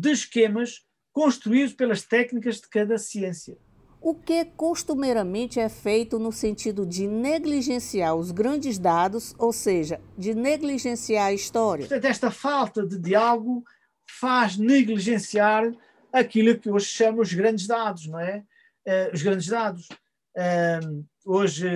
de 0.00 0.12
esquemas 0.12 0.82
construídos 1.12 1.74
pelas 1.74 2.02
técnicas 2.02 2.56
de 2.60 2.68
cada 2.68 2.98
ciência 2.98 3.56
o 4.00 4.14
que 4.14 4.44
costumeiramente 4.44 5.58
é 5.58 5.68
feito 5.68 6.18
no 6.18 6.32
sentido 6.32 6.86
de 6.86 7.06
negligenciar 7.06 8.14
os 8.14 8.30
grandes 8.30 8.78
dados, 8.78 9.34
ou 9.38 9.52
seja, 9.52 10.00
de 10.16 10.34
negligenciar 10.34 11.26
a 11.26 11.32
história. 11.32 11.86
Portanto, 11.86 12.04
esta 12.04 12.30
falta 12.30 12.86
de 12.86 12.98
diálogo 12.98 13.64
faz 14.06 14.56
negligenciar 14.56 15.72
aquilo 16.12 16.56
que 16.56 16.70
hoje 16.70 16.86
chamamos 16.86 17.28
os 17.28 17.34
grandes 17.34 17.66
dados, 17.66 18.06
não 18.06 18.20
é? 18.20 18.44
Uh, 18.86 19.14
os 19.14 19.22
grandes 19.22 19.48
dados. 19.48 19.88
Hoje, 21.30 21.68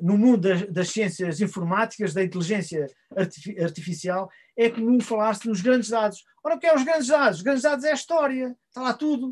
no 0.00 0.18
mundo 0.18 0.48
das, 0.68 0.88
ciências 0.88 1.40
informáticas, 1.40 2.12
da 2.12 2.24
inteligência 2.24 2.86
artificial, 3.62 4.28
é 4.56 4.68
comum 4.68 4.98
falar-se 5.00 5.46
nos 5.46 5.60
grandes 5.60 5.90
dados. 5.90 6.24
Ora, 6.42 6.56
o 6.56 6.58
que 6.58 6.66
é 6.66 6.74
os 6.74 6.82
grandes 6.82 7.06
dados? 7.06 7.38
Os 7.38 7.42
grandes 7.44 7.62
dados 7.62 7.84
é 7.84 7.92
a 7.92 7.94
história, 7.94 8.56
está 8.68 8.82
lá 8.82 8.94
tudo. 8.94 9.28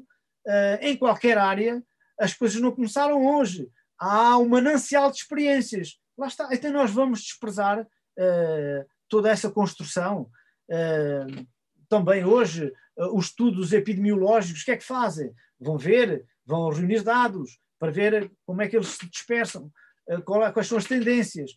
Uh, 0.46 0.78
em 0.80 0.96
qualquer 0.96 1.38
área, 1.38 1.82
as 2.20 2.34
coisas 2.34 2.60
não 2.60 2.70
começaram 2.70 3.26
hoje. 3.26 3.68
Há 3.98 4.38
um 4.38 4.48
manancial 4.48 5.10
de 5.10 5.16
experiências. 5.16 5.98
Lá 6.16 6.28
está. 6.28 6.48
Então 6.52 6.72
nós 6.72 6.92
vamos 6.92 7.22
desprezar 7.22 7.80
uh, 7.80 8.86
toda 9.08 9.30
essa 9.30 9.50
construção. 9.50 10.30
Uh, 10.70 11.46
também 11.88 12.24
hoje, 12.24 12.72
os 13.12 13.26
estudos 13.26 13.72
epidemiológicos, 13.72 14.62
o 14.62 14.64
que 14.64 14.70
é 14.70 14.76
que 14.76 14.84
fazem? 14.84 15.32
Vão 15.58 15.76
ver, 15.76 16.24
vão 16.46 16.70
reunir 16.70 17.02
dados 17.02 17.58
para 17.78 17.92
ver 17.92 18.30
como 18.46 18.62
é 18.62 18.68
que 18.68 18.76
eles 18.76 18.88
se 18.88 19.08
dispersam, 19.08 19.70
é, 20.08 20.20
quais 20.20 20.66
são 20.66 20.78
as 20.78 20.86
tendências. 20.86 21.52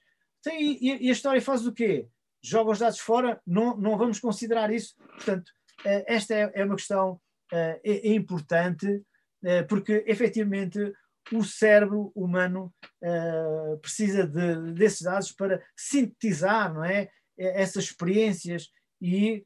E, 0.46 1.10
a 1.10 1.12
história 1.12 1.42
faz 1.42 1.66
o 1.66 1.74
quê? 1.74 2.08
Joga 2.42 2.72
os 2.72 2.80
dados 2.80 3.00
fora? 3.00 3.42
Não, 3.46 3.76
não 3.76 3.98
vamos 3.98 4.20
considerar 4.20 4.72
isso. 4.72 4.96
Portanto, 4.98 5.52
esta 5.84 6.34
é, 6.34 6.52
é 6.54 6.64
uma 6.64 6.76
questão 6.76 7.20
é, 7.52 8.10
importante 8.14 9.04
eh, 9.44 9.64
porque 9.64 10.04
efetivamente 10.08 10.94
o 11.34 11.44
cérebro 11.44 12.12
humano 12.16 12.74
precisa 13.82 14.26
de, 14.26 14.74
desses 14.74 15.02
dados 15.02 15.32
para 15.32 15.62
sintetizar 15.76 16.74
não 16.74 16.84
é, 16.84 17.10
essas 17.38 17.86
experiências 17.86 18.70
e 19.02 19.46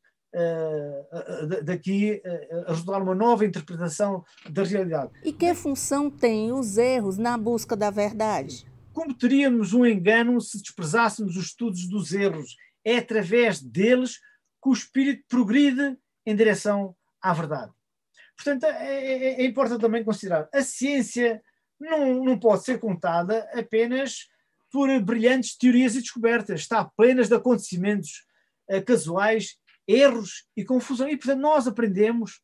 daqui 1.64 2.22
uh, 2.26 2.70
resultar 2.70 3.02
uma 3.02 3.14
nova 3.14 3.46
interpretação 3.46 4.24
da 4.50 4.64
realidade. 4.64 5.12
E 5.24 5.34
que 5.34 5.54
função 5.54 6.10
têm 6.10 6.54
os 6.54 6.78
erros 6.78 7.18
na 7.18 7.38
busca 7.38 7.76
da 7.76 7.90
verdade? 7.90 8.66
Como 8.94 9.14
teríamos 9.14 9.74
um 9.74 9.86
engano 9.86 10.40
se 10.40 10.62
desprezássemos 10.62 11.36
os 11.36 11.46
estudos 11.46 11.88
dos 11.88 12.14
erros? 12.14 12.56
É 12.84 12.98
através 12.98 13.62
deles 13.62 14.18
que 14.62 14.70
o 14.70 14.74
espírito 14.74 15.24
progride 15.28 15.98
em 16.26 16.36
direção 16.36 16.96
à 17.22 17.34
verdade. 17.34 17.72
Portanto, 18.36 18.64
é, 18.64 18.96
é, 18.96 19.42
é 19.42 19.46
importante 19.46 19.82
também 19.82 20.04
considerar 20.04 20.50
a 20.54 20.62
ciência 20.62 21.42
não, 21.80 22.24
não 22.24 22.40
pode 22.40 22.64
ser 22.64 22.80
contada 22.80 23.50
apenas 23.54 24.28
por 24.72 24.88
brilhantes 25.02 25.58
teorias 25.58 25.96
e 25.96 26.02
descobertas, 26.02 26.62
está 26.62 26.86
plenas 26.86 27.28
de 27.28 27.36
acontecimentos 27.36 28.26
casuais, 28.86 29.58
erros 29.92 30.46
e 30.56 30.64
confusão. 30.64 31.08
E, 31.10 31.18
portanto, 31.18 31.40
nós 31.40 31.68
aprendemos 31.68 32.42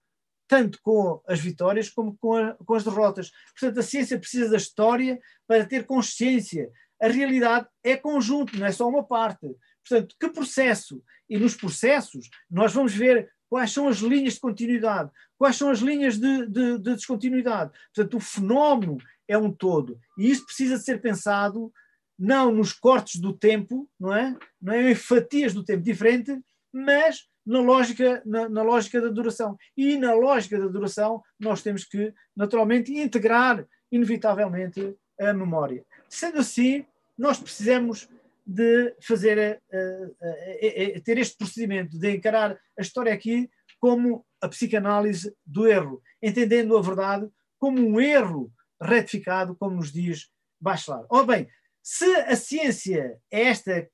tanto 0.47 0.79
com 0.81 1.21
as 1.27 1.39
vitórias 1.39 1.89
como 1.89 2.17
com, 2.17 2.36
a, 2.36 2.53
com 2.53 2.73
as 2.73 2.83
derrotas. 2.83 3.31
Portanto, 3.60 3.79
a 3.79 3.83
ciência 3.83 4.19
precisa 4.19 4.49
da 4.49 4.57
história 4.57 5.19
para 5.45 5.65
ter 5.65 5.86
consciência. 5.86 6.71
A 7.01 7.07
realidade 7.07 7.67
é 7.83 7.95
conjunto, 7.95 8.57
não 8.57 8.65
é 8.65 8.71
só 8.71 8.88
uma 8.88 9.03
parte. 9.03 9.47
Portanto, 9.88 10.15
que 10.19 10.29
processo? 10.29 11.03
E 11.29 11.38
nos 11.38 11.55
processos, 11.55 12.29
nós 12.49 12.73
vamos 12.73 12.93
ver 12.93 13.29
quais 13.49 13.71
são 13.71 13.88
as 13.88 13.97
linhas 13.97 14.33
de 14.33 14.39
continuidade, 14.39 15.12
quais 15.38 15.55
são 15.55 15.69
as 15.69 15.79
linhas 15.79 16.17
de, 16.17 16.47
de, 16.47 16.77
de, 16.77 16.95
descontinuidade. 16.95 17.71
Portanto, 17.93 18.17
o 18.17 18.19
fenómeno 18.19 18.97
é 19.27 19.38
um 19.38 19.51
todo. 19.51 19.99
E 20.17 20.29
isso 20.29 20.45
precisa 20.45 20.77
de 20.77 20.83
ser 20.83 21.01
pensado 21.01 21.71
não 22.17 22.51
nos 22.51 22.73
cortes 22.73 23.21
do 23.21 23.31
tempo, 23.31 23.88
não 23.99 24.13
é? 24.13 24.36
Não 24.62 24.73
é 24.73 24.91
em 24.91 24.95
fatias 24.95 25.53
do 25.53 25.63
tempo 25.63 25.83
diferente, 25.83 26.38
mas 26.73 27.27
na 27.47 27.62
lógica, 27.62 28.21
na, 28.25 28.49
na, 28.49 28.62
lógica 28.62 28.99
da 28.99 29.07
duração. 29.07 29.57
E 29.75 29.97
na 29.97 30.13
lógica 30.13 30.60
da 30.60 30.67
duração, 30.67 31.23
nós 31.39 31.63
temos 31.63 31.86
que, 31.86 32.13
naturalmente, 32.36 32.93
integrar, 32.93 33.65
inevitavelmente, 33.89 34.95
a 35.19 35.33
memória. 35.33 35.86
Sendo 36.10 36.39
assim, 36.39 36.86
nós 37.17 37.39
precisamos 37.39 38.10
de 38.45 38.93
fazer, 39.01 39.62
uh, 39.73 40.05
uh, 40.05 40.97
uh, 40.97 41.01
ter 41.03 41.17
este 41.17 41.38
procedimento, 41.38 41.97
de 41.97 42.12
encarar 42.15 42.60
a 42.77 42.81
história 42.81 43.13
aqui 43.13 43.49
como 43.79 44.25
a 44.41 44.49
psicanálise 44.49 45.33
do 45.45 45.67
erro, 45.67 46.01
entendendo 46.21 46.77
a 46.77 46.81
verdade 46.81 47.29
como 47.57 47.79
um 47.79 47.99
erro 47.99 48.51
retificado, 48.81 49.55
como 49.55 49.77
nos 49.77 49.91
diz 49.91 50.29
Bachelard. 50.60 51.07
Ora 51.10 51.25
bem, 51.25 51.49
se 51.81 52.05
a 52.15 52.36
ciência 52.36 53.17
é 53.31 53.43
esta 53.43 53.89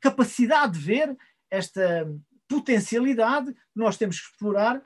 capacidade 0.00 0.78
de 0.78 0.84
ver, 0.84 1.16
esta 1.50 2.10
potencialidade 2.48 3.52
que 3.52 3.76
nós 3.76 3.96
temos 3.96 4.20
que 4.20 4.26
explorar, 4.26 4.82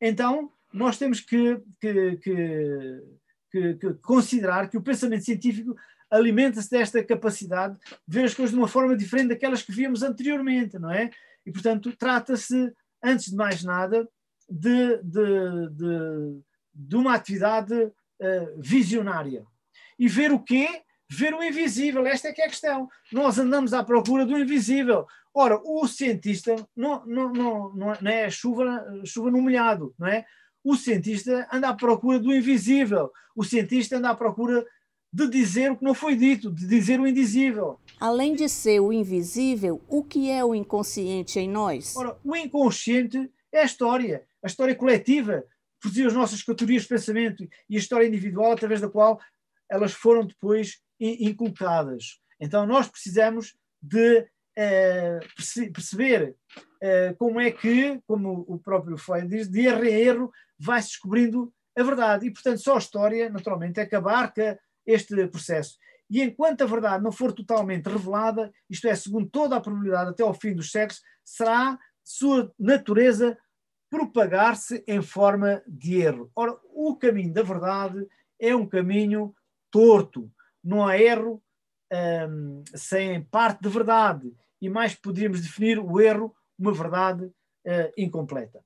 então 0.00 0.50
nós 0.72 0.98
temos 0.98 1.20
que, 1.20 1.60
que, 1.80 2.16
que, 2.16 3.74
que 3.74 3.94
considerar 4.02 4.68
que 4.68 4.76
o 4.76 4.82
pensamento 4.82 5.24
científico 5.24 5.74
alimenta-se 6.10 6.70
desta 6.70 7.02
capacidade 7.02 7.78
de 8.06 8.18
ver 8.18 8.24
as 8.24 8.34
coisas 8.34 8.52
de 8.52 8.58
uma 8.58 8.68
forma 8.68 8.96
diferente 8.96 9.28
daquelas 9.28 9.62
que 9.62 9.72
víamos 9.72 10.02
anteriormente, 10.02 10.78
não 10.78 10.90
é? 10.90 11.10
E, 11.44 11.52
portanto, 11.52 11.94
trata-se, 11.96 12.72
antes 13.02 13.30
de 13.30 13.36
mais 13.36 13.62
nada, 13.62 14.08
de, 14.48 14.96
de, 15.02 15.68
de, 15.70 16.40
de 16.74 16.96
uma 16.96 17.14
atividade 17.14 17.74
uh, 17.74 18.60
visionária. 18.60 19.44
E 19.98 20.08
ver 20.08 20.32
o 20.32 20.40
quê? 20.40 20.82
Ver 21.08 21.34
o 21.34 21.42
invisível. 21.42 22.06
Esta 22.06 22.28
é 22.28 22.32
que 22.32 22.42
é 22.42 22.46
a 22.46 22.50
questão. 22.50 22.88
Nós 23.12 23.38
andamos 23.38 23.72
à 23.72 23.84
procura 23.84 24.26
do 24.26 24.38
invisível. 24.38 25.06
Ora, 25.32 25.60
o 25.64 25.86
cientista 25.86 26.56
não, 26.74 27.04
não, 27.06 27.32
não, 27.32 27.72
não 27.74 28.10
é 28.10 28.30
chuva, 28.30 28.84
chuva 29.04 29.30
no 29.30 29.40
molhado, 29.40 29.94
não 29.98 30.08
é? 30.08 30.24
O 30.64 30.74
cientista 30.74 31.46
anda 31.52 31.68
à 31.68 31.74
procura 31.74 32.18
do 32.18 32.34
invisível. 32.34 33.12
O 33.36 33.44
cientista 33.44 33.98
anda 33.98 34.10
à 34.10 34.14
procura 34.14 34.66
de 35.12 35.28
dizer 35.28 35.70
o 35.70 35.76
que 35.76 35.84
não 35.84 35.94
foi 35.94 36.16
dito, 36.16 36.50
de 36.50 36.66
dizer 36.66 36.98
o 37.00 37.06
indizível. 37.06 37.78
Além 38.00 38.34
de 38.34 38.48
ser 38.48 38.80
o 38.80 38.92
invisível, 38.92 39.80
o 39.88 40.02
que 40.02 40.30
é 40.30 40.44
o 40.44 40.54
inconsciente 40.54 41.38
em 41.38 41.48
nós? 41.48 41.96
Ora, 41.96 42.18
o 42.24 42.34
inconsciente 42.34 43.30
é 43.52 43.60
a 43.60 43.64
história, 43.64 44.26
a 44.42 44.46
história 44.46 44.74
coletiva, 44.74 45.44
produziu 45.80 46.08
as 46.08 46.14
nossas 46.14 46.42
categorias 46.42 46.82
de 46.82 46.88
pensamento 46.88 47.48
e 47.70 47.76
a 47.76 47.78
história 47.78 48.06
individual 48.06 48.52
através 48.52 48.80
da 48.80 48.88
qual 48.88 49.20
elas 49.70 49.92
foram 49.92 50.26
depois 50.26 50.80
inculcadas. 50.98 52.20
Então 52.40 52.66
nós 52.66 52.88
precisamos 52.88 53.56
de 53.82 54.26
eh, 54.56 55.20
perceber 55.72 56.34
eh, 56.80 57.14
como 57.18 57.40
é 57.40 57.50
que, 57.50 58.00
como 58.06 58.44
o 58.48 58.58
próprio 58.58 58.96
Freud 58.96 59.28
diz, 59.28 59.48
de 59.48 59.66
erro 59.66 59.84
em 59.84 59.94
erro 59.94 60.32
vai-se 60.58 60.88
descobrindo 60.88 61.52
a 61.76 61.82
verdade. 61.82 62.26
E, 62.26 62.30
portanto, 62.30 62.58
só 62.58 62.74
a 62.74 62.78
história, 62.78 63.28
naturalmente, 63.28 63.80
é 63.80 63.86
que 63.86 63.94
abarca 63.94 64.58
este 64.86 65.26
processo. 65.26 65.76
E 66.08 66.22
enquanto 66.22 66.62
a 66.62 66.66
verdade 66.66 67.02
não 67.02 67.12
for 67.12 67.32
totalmente 67.32 67.86
revelada, 67.86 68.52
isto 68.70 68.86
é, 68.86 68.94
segundo 68.94 69.28
toda 69.28 69.56
a 69.56 69.60
probabilidade 69.60 70.10
até 70.10 70.22
ao 70.22 70.32
fim 70.32 70.54
dos 70.54 70.70
séculos, 70.70 71.02
será 71.24 71.78
sua 72.02 72.52
natureza 72.58 73.36
propagar-se 73.90 74.84
em 74.86 75.02
forma 75.02 75.62
de 75.66 76.00
erro. 76.00 76.30
Ora, 76.34 76.56
o 76.72 76.96
caminho 76.96 77.32
da 77.32 77.42
verdade 77.42 78.06
é 78.40 78.54
um 78.54 78.66
caminho 78.66 79.34
torto. 79.70 80.30
Não 80.66 80.86
há 80.86 80.98
erro 80.98 81.42
hum, 82.28 82.64
sem 82.74 83.22
parte 83.22 83.62
de 83.62 83.68
verdade. 83.68 84.32
E 84.60 84.68
mais 84.68 84.94
poderíamos 84.94 85.40
definir 85.40 85.78
o 85.78 86.00
erro 86.00 86.34
uma 86.58 86.72
verdade 86.72 87.24
uh, 87.24 87.92
incompleta. 87.96 88.64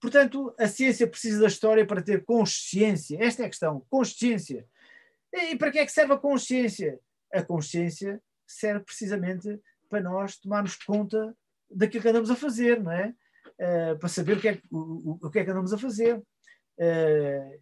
Portanto, 0.00 0.54
a 0.58 0.66
ciência 0.66 1.06
precisa 1.06 1.40
da 1.40 1.46
história 1.46 1.86
para 1.86 2.02
ter 2.02 2.24
consciência. 2.24 3.18
Esta 3.20 3.42
é 3.42 3.46
a 3.46 3.48
questão, 3.48 3.86
consciência 3.88 4.66
e 5.36 5.56
para 5.56 5.70
que 5.70 5.78
é 5.78 5.86
que 5.86 5.92
serve 5.92 6.14
a 6.14 6.18
consciência? 6.18 6.98
A 7.32 7.42
consciência 7.42 8.20
serve 8.46 8.84
precisamente 8.84 9.60
para 9.88 10.00
nós 10.00 10.38
tomarmos 10.38 10.76
conta 10.76 11.36
daquilo 11.70 12.02
que 12.02 12.08
andamos 12.08 12.30
a 12.30 12.36
fazer, 12.36 12.82
não 12.82 12.92
é? 12.92 13.14
Uh, 13.58 13.98
para 13.98 14.08
saber 14.08 14.36
o 14.36 14.40
que, 14.40 14.48
é, 14.48 14.60
o, 14.70 15.18
o 15.26 15.30
que 15.30 15.38
é 15.38 15.44
que 15.44 15.50
andamos 15.50 15.72
a 15.72 15.78
fazer. 15.78 16.16
Uh, 16.78 17.60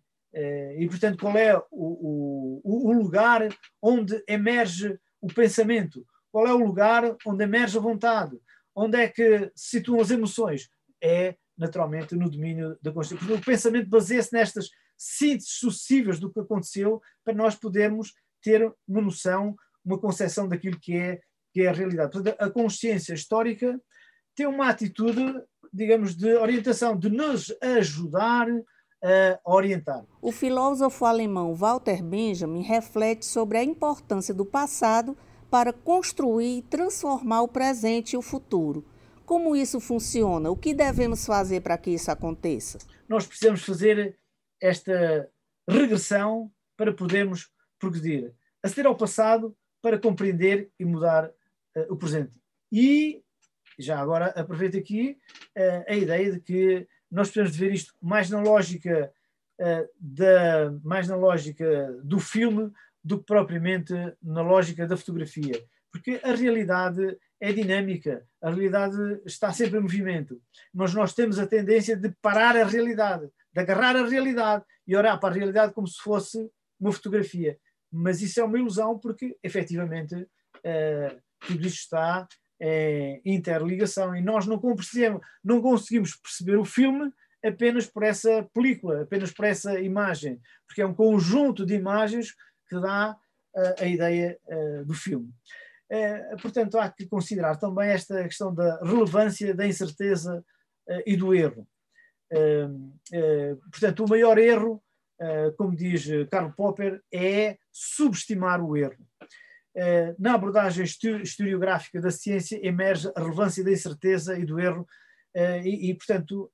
e, 0.78 0.88
portanto, 0.88 1.18
qual 1.18 1.36
é 1.36 1.56
o, 1.56 1.62
o, 1.70 2.90
o, 2.90 2.92
lugar 2.92 3.48
onde 3.80 4.22
emerge 4.26 4.98
o 5.20 5.28
pensamento? 5.28 6.04
Qual 6.32 6.46
é 6.46 6.52
o 6.52 6.64
lugar 6.64 7.16
onde 7.24 7.44
emerge 7.44 7.78
a 7.78 7.80
vontade? 7.80 8.36
Onde 8.74 8.98
é 8.98 9.08
que 9.08 9.52
se 9.54 9.78
situam 9.78 10.00
as 10.00 10.10
emoções? 10.10 10.68
É, 11.00 11.36
naturalmente, 11.56 12.16
no 12.16 12.28
domínio 12.28 12.76
da 12.82 12.90
consciência. 12.90 13.32
O 13.32 13.40
pensamento 13.40 13.88
baseia-se 13.88 14.32
nestas 14.32 14.68
sínteses 14.96 15.52
sucessivas 15.52 16.18
do 16.18 16.32
que 16.32 16.40
aconteceu 16.40 17.00
para 17.24 17.34
nós 17.34 17.54
podermos 17.54 18.12
ter 18.42 18.72
uma 18.88 19.00
noção, 19.00 19.54
uma 19.84 19.98
concepção 19.98 20.48
daquilo 20.48 20.78
que 20.80 20.96
é, 20.96 21.20
que 21.52 21.62
é 21.62 21.68
a 21.68 21.72
realidade. 21.72 22.10
Portanto, 22.10 22.36
a 22.40 22.50
consciência 22.50 23.14
histórica 23.14 23.80
tem 24.34 24.46
uma 24.46 24.68
atitude, 24.68 25.40
digamos, 25.72 26.16
de 26.16 26.34
orientação, 26.34 26.98
de 26.98 27.08
nos 27.08 27.54
ajudar 27.60 28.48
a 29.04 29.38
orientar. 29.44 30.04
O 30.22 30.32
filósofo 30.32 31.04
alemão 31.04 31.54
Walter 31.54 32.02
Benjamin 32.02 32.62
reflete 32.62 33.26
sobre 33.26 33.58
a 33.58 33.62
importância 33.62 34.32
do 34.32 34.46
passado 34.46 35.16
para 35.50 35.72
construir 35.72 36.58
e 36.58 36.62
transformar 36.62 37.42
o 37.42 37.48
presente 37.48 38.14
e 38.14 38.16
o 38.16 38.22
futuro. 38.22 38.84
Como 39.26 39.54
isso 39.54 39.78
funciona? 39.78 40.50
O 40.50 40.56
que 40.56 40.74
devemos 40.74 41.24
fazer 41.26 41.60
para 41.60 41.78
que 41.78 41.90
isso 41.90 42.10
aconteça? 42.10 42.78
Nós 43.08 43.26
precisamos 43.26 43.62
fazer 43.62 44.18
esta 44.60 45.28
regressão 45.68 46.50
para 46.76 46.92
podermos 46.92 47.50
progredir, 47.78 48.32
aceder 48.62 48.86
ao 48.86 48.96
passado 48.96 49.56
para 49.82 49.98
compreender 49.98 50.70
e 50.78 50.84
mudar 50.84 51.26
uh, 51.28 51.92
o 51.92 51.96
presente. 51.96 52.32
E 52.72 53.22
já 53.78 53.98
agora 53.98 54.26
aproveito 54.28 54.78
aqui 54.78 55.18
uh, 55.56 55.84
a 55.86 55.94
ideia 55.94 56.32
de 56.32 56.40
que 56.40 56.88
nós 57.14 57.28
precisamos 57.28 57.56
ver 57.56 57.72
isto 57.72 57.94
mais 58.02 58.28
na 58.28 58.40
lógica 58.40 59.12
uh, 59.60 59.88
da 59.98 60.72
mais 60.82 61.06
na 61.06 61.14
lógica 61.14 61.92
do 62.02 62.18
filme 62.18 62.72
do 63.02 63.18
que 63.18 63.24
propriamente 63.24 63.94
na 64.20 64.42
lógica 64.42 64.86
da 64.86 64.96
fotografia, 64.96 65.62
porque 65.92 66.20
a 66.24 66.34
realidade 66.34 67.16
é 67.40 67.52
dinâmica, 67.52 68.26
a 68.42 68.50
realidade 68.50 68.96
está 69.24 69.52
sempre 69.52 69.78
em 69.78 69.82
movimento, 69.82 70.40
mas 70.72 70.92
nós 70.92 71.14
temos 71.14 71.38
a 71.38 71.46
tendência 71.46 71.96
de 71.96 72.10
parar 72.20 72.56
a 72.56 72.64
realidade, 72.64 73.30
de 73.52 73.60
agarrar 73.60 73.94
a 73.96 74.06
realidade 74.06 74.64
e 74.86 74.96
olhar 74.96 75.16
para 75.18 75.34
a 75.34 75.36
realidade 75.36 75.72
como 75.72 75.86
se 75.86 75.98
fosse 76.02 76.50
uma 76.80 76.92
fotografia. 76.92 77.58
Mas 77.92 78.22
isso 78.22 78.40
é 78.40 78.44
uma 78.44 78.58
ilusão 78.58 78.98
porque, 78.98 79.36
efetivamente, 79.42 80.14
uh, 80.16 81.22
tudo 81.46 81.66
isto 81.66 81.80
está 81.80 82.26
em 82.60 83.20
interligação 83.24 84.14
e 84.14 84.22
nós 84.22 84.46
não 84.46 84.58
conseguimos, 84.58 85.20
não 85.42 85.60
conseguimos 85.60 86.16
perceber 86.16 86.56
o 86.56 86.64
filme 86.64 87.12
apenas 87.44 87.86
por 87.86 88.02
essa 88.02 88.48
película, 88.54 89.02
apenas 89.02 89.30
por 89.30 89.44
essa 89.44 89.78
imagem, 89.78 90.40
porque 90.66 90.80
é 90.80 90.86
um 90.86 90.94
conjunto 90.94 91.66
de 91.66 91.74
imagens 91.74 92.34
que 92.68 92.80
dá 92.80 93.12
uh, 93.12 93.82
a 93.82 93.84
ideia 93.84 94.38
uh, 94.46 94.84
do 94.84 94.94
filme. 94.94 95.28
Uh, 95.90 96.40
portanto, 96.40 96.78
há 96.78 96.88
que 96.90 97.06
considerar 97.06 97.56
também 97.56 97.90
esta 97.90 98.22
questão 98.24 98.54
da 98.54 98.80
relevância 98.82 99.54
da 99.54 99.66
incerteza 99.66 100.44
e 101.06 101.16
do 101.16 101.34
erro. 101.34 101.66
portanto, 103.70 104.04
o 104.04 104.08
maior 104.08 104.36
erro 104.36 104.82
como 105.56 105.74
diz 105.74 106.06
Karl 106.30 106.50
Popper, 106.50 107.00
é 107.10 107.56
subestimar 107.72 108.62
o 108.62 108.76
erro. 108.76 109.06
Eh, 109.76 110.14
na 110.18 110.34
abordagem 110.34 110.84
historiográfica 110.84 112.00
da 112.00 112.10
ciência 112.10 112.60
emerge 112.64 113.10
a 113.14 113.20
relevância 113.20 113.64
da 113.64 113.72
incerteza 113.72 114.38
e 114.38 114.44
do 114.44 114.60
erro, 114.60 114.86
e, 115.64 115.90
e, 115.90 115.94
portanto, 115.94 116.48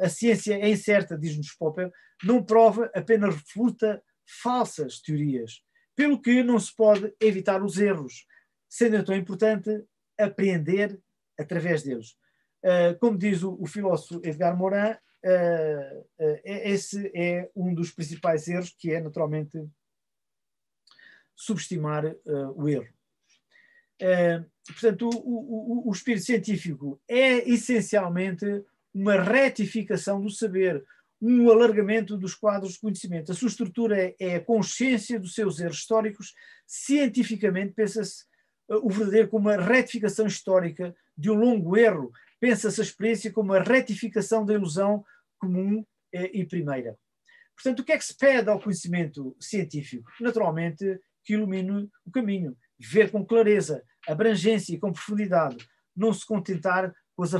a 0.00 0.08
ciência 0.08 0.54
é 0.54 0.70
incerta, 0.70 1.18
diz-nos 1.18 1.56
Popper, 1.56 1.90
não 2.22 2.40
prova, 2.40 2.88
apenas 2.94 3.34
refuta 3.34 4.00
falsas 4.40 5.00
teorias, 5.00 5.60
pelo 5.96 6.22
que 6.22 6.40
não 6.40 6.56
se 6.56 6.72
pode 6.72 7.12
evitar 7.20 7.64
os 7.64 7.78
erros, 7.78 8.24
sendo 8.68 8.94
então 8.94 9.12
importante 9.16 9.84
apreender 10.16 11.00
através 11.36 11.82
deles. 11.82 12.14
Como 13.00 13.18
diz 13.18 13.42
o, 13.42 13.60
o 13.60 13.66
filósofo 13.66 14.20
Edgar 14.22 14.56
Morin, 14.56 14.94
esse 16.44 17.10
é 17.12 17.50
um 17.56 17.74
dos 17.74 17.90
principais 17.90 18.46
erros, 18.46 18.72
que 18.78 18.92
é 18.92 19.00
naturalmente 19.00 19.58
subestimar 21.34 22.06
uh, 22.06 22.52
o 22.54 22.68
erro. 22.68 22.88
portanto, 24.66 25.08
o, 25.08 25.84
o, 25.84 25.88
o 25.88 25.92
espírito 25.92 26.24
científico 26.24 27.00
é 27.08 27.48
essencialmente 27.48 28.44
uma 28.94 29.20
retificação 29.20 30.20
do 30.20 30.30
saber, 30.30 30.84
um 31.20 31.50
alargamento 31.50 32.16
dos 32.16 32.34
quadros 32.34 32.74
de 32.74 32.80
conhecimento. 32.80 33.32
A 33.32 33.34
sua 33.34 33.48
estrutura 33.48 34.14
é, 34.18 34.36
a 34.36 34.44
consciência 34.44 35.18
dos 35.18 35.34
seus 35.34 35.60
erros 35.60 35.78
históricos. 35.78 36.34
Cientificamente, 36.66 37.74
pensa-se 37.74 38.24
o 38.68 38.90
verdadeiro 38.90 39.28
como 39.28 39.48
uma 39.48 39.56
retificação 39.56 40.26
histórica 40.26 40.94
de 41.16 41.30
um 41.30 41.34
longo 41.34 41.76
erro 41.76 42.12
pensa-se 42.42 42.80
a 42.80 42.84
experiência 42.84 43.32
como 43.32 43.52
a 43.52 43.62
retificação 43.62 44.44
da 44.44 44.52
ilusão 44.52 45.04
comum 45.38 45.86
eh, 46.12 46.28
e 46.34 46.44
primeira. 46.44 46.98
Portanto, 47.54 47.78
o 47.78 47.84
que 47.84 47.92
é 47.92 47.98
que 47.98 48.04
se 48.04 48.16
pede 48.16 48.50
ao 48.50 48.60
conhecimento 48.60 49.36
científico? 49.38 50.10
Naturalmente, 50.20 51.00
que 51.24 51.34
ilumine 51.34 51.88
o 52.04 52.10
caminho, 52.10 52.56
ver 52.78 53.10
com 53.10 53.24
clareza, 53.24 53.82
abrangência 54.08 54.74
e 54.74 54.78
com 54.78 54.92
profundidade, 54.92 55.56
não 55.96 56.12
se 56.12 56.26
contentar 56.26 56.92
com 57.14 57.22
as, 57.22 57.32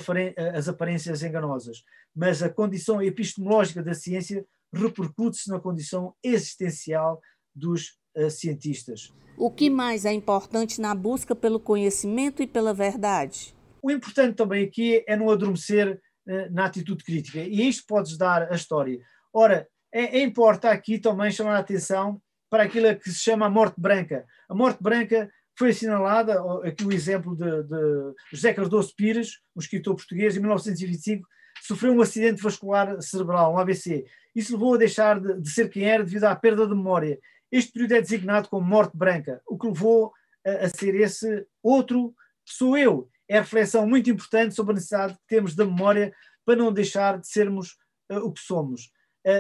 as 0.55 0.69
aparências 0.69 1.23
enganosas, 1.23 1.83
mas 2.15 2.43
a 2.43 2.49
condição 2.49 3.03
epistemológica 3.03 3.83
da 3.83 3.95
ciência 3.95 4.45
repercute-se 4.73 5.51
na 5.51 5.61
condição 5.61 6.15
existencial 6.23 7.21
dos 7.55 7.99
uh, 8.17 8.31
cientistas. 8.31 9.13
O 9.37 9.51
que 9.51 9.69
mais 9.69 10.05
é 10.05 10.13
importante 10.13 10.81
na 10.81 10.95
busca 10.95 11.35
pelo 11.35 11.61
conhecimento 11.61 12.43
e 12.43 12.47
pela 12.47 12.73
verdade? 12.73 13.55
O 13.83 13.91
importante 13.91 14.37
também 14.37 14.65
aqui 14.65 15.05
é 15.07 15.17
não 15.17 15.31
adormecer 15.31 16.01
uh, 16.27 16.53
na 16.53 16.67
atitude 16.67 17.05
crítica, 17.05 17.41
e 17.41 17.69
isto 17.69 17.85
pode 17.87 18.17
dar 18.17 18.51
a 18.51 18.55
história. 18.55 18.99
Ora, 19.33 19.67
é, 19.93 20.19
é 20.19 20.23
importa 20.23 20.71
aqui 20.71 20.99
também 20.99 21.31
chamar 21.31 21.57
a 21.57 21.61
atenção 21.61 22.21
para 22.53 22.65
aquilo 22.65 22.95
que 22.97 23.09
se 23.11 23.19
chama 23.19 23.49
morte 23.49 23.81
branca. 23.81 24.27
A 24.47 24.55
morte 24.55 24.83
branca 24.83 25.33
foi 25.59 25.71
assinalada, 25.71 26.39
aqui 26.63 26.85
o 26.85 26.93
exemplo 26.93 27.35
de, 27.35 27.63
de 27.63 28.15
José 28.31 28.53
Cardoso 28.53 28.95
Pires, 28.95 29.41
um 29.57 29.61
escritor 29.61 29.97
português, 29.97 30.37
em 30.37 30.41
1925, 30.41 31.27
sofreu 31.63 31.95
um 31.95 32.03
acidente 32.03 32.43
vascular 32.43 33.01
cerebral, 33.01 33.55
um 33.55 33.59
AVC. 33.59 34.05
Isso 34.37 34.53
levou 34.53 34.75
a 34.75 34.77
deixar 34.77 35.19
de, 35.19 35.41
de, 35.41 35.49
ser 35.49 35.71
quem 35.71 35.85
era 35.85 36.05
devido 36.05 36.25
à 36.25 36.37
perda 36.37 36.67
de 36.67 36.75
memória. 36.75 37.19
Este 37.51 37.73
período 37.73 37.93
é 37.93 38.03
designado 38.03 38.51
como 38.51 38.67
morte 38.67 38.95
branca, 38.95 39.41
o 39.47 39.57
que 39.57 39.69
levou 39.69 40.13
a, 40.47 40.67
a 40.67 40.69
ser 40.69 40.95
esse 40.95 41.47
outro 41.63 42.15
sou 42.45 42.77
eu. 42.77 43.09
É 43.27 43.39
reflexão 43.39 43.87
muito 43.87 44.11
importante 44.11 44.55
sobre 44.55 44.73
a 44.73 44.75
necessidade 44.75 45.15
que 45.15 45.27
temos 45.27 45.55
da 45.55 45.65
memória 45.65 46.13
para 46.45 46.57
não 46.57 46.71
deixar 46.71 47.19
de 47.19 47.27
sermos 47.27 47.79
uh, 48.11 48.19
o 48.19 48.31
que 48.31 48.43
somos. 48.43 48.91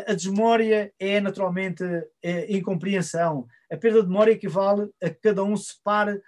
A 0.07 0.14
desmemória 0.14 0.92
é 0.99 1.21
naturalmente 1.21 1.83
uh, 1.83 2.03
incompreensão. 2.49 3.47
A 3.71 3.77
perda 3.77 4.03
de 4.03 4.09
memória 4.09 4.33
equivale 4.33 4.88
a 5.03 5.11
que 5.11 5.21
cada 5.21 5.42
um 5.42 5.57
se 5.57 5.75
pare 5.83 6.21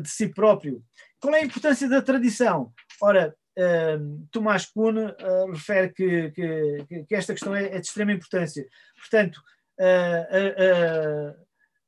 de 0.00 0.08
si 0.08 0.28
próprio. 0.28 0.80
Qual 1.20 1.34
é 1.34 1.40
a 1.40 1.44
importância 1.44 1.88
da 1.88 2.00
tradição? 2.00 2.72
Ora, 3.00 3.34
Uh, 3.54 4.26
Tomás 4.30 4.64
Kuhn 4.64 4.96
uh, 4.96 5.50
refere 5.52 5.92
que, 5.92 6.30
que, 6.30 7.04
que, 7.06 7.14
esta 7.14 7.34
questão 7.34 7.54
é, 7.54 7.66
é, 7.66 7.78
de 7.78 7.86
extrema 7.86 8.12
importância. 8.12 8.66
Portanto, 8.96 9.42
uh, 9.78 11.36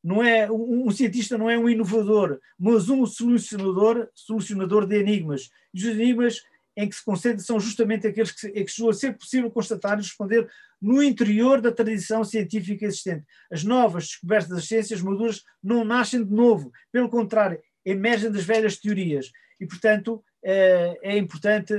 não 0.03 0.23
é, 0.23 0.51
um, 0.51 0.87
um, 0.87 0.91
cientista 0.91 1.39
não 1.39 1.49
é 1.49 1.57
um 1.57 1.69
inovador, 1.69 2.39
mas 2.59 2.91
um 2.91 3.07
solucionador, 3.07 4.09
solucionador 4.15 4.87
de 4.87 5.01
enigmas. 5.01 5.49
E 5.73 5.79
os 5.79 5.85
enigmas 5.87 6.43
em 6.77 6.89
que 6.89 6.97
se 6.97 7.05
concentra 7.05 7.39
são 7.39 7.61
justamente 7.61 8.07
aqueles 8.07 8.33
que, 8.33 8.51
que 8.51 8.71
chegou 8.71 8.91
a 8.91 8.95
ser 8.95 9.17
possível 9.17 9.51
constatar 9.51 9.99
e 9.99 10.03
responder 10.03 10.49
no 10.81 11.03
interior 11.03 11.61
da 11.61 11.73
tradição 11.73 12.25
científica 12.25 12.85
existente. 12.85 13.25
As 13.51 13.65
novas 13.65 14.05
descobertas 14.07 14.49
das 14.49 14.67
ciências 14.67 15.01
maduras 15.01 15.43
não 15.63 15.85
nascem 15.85 16.25
de 16.25 16.33
novo, 16.33 16.73
pelo 16.93 17.09
contrário, 17.09 17.61
emergem 17.85 18.31
das 18.31 18.45
velhas 18.45 18.77
teorias. 18.77 19.31
E, 19.61 19.67
portanto, 19.67 20.23
é, 20.45 20.99
é 21.03 21.17
importante 21.17 21.73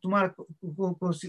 tomar 0.00 0.34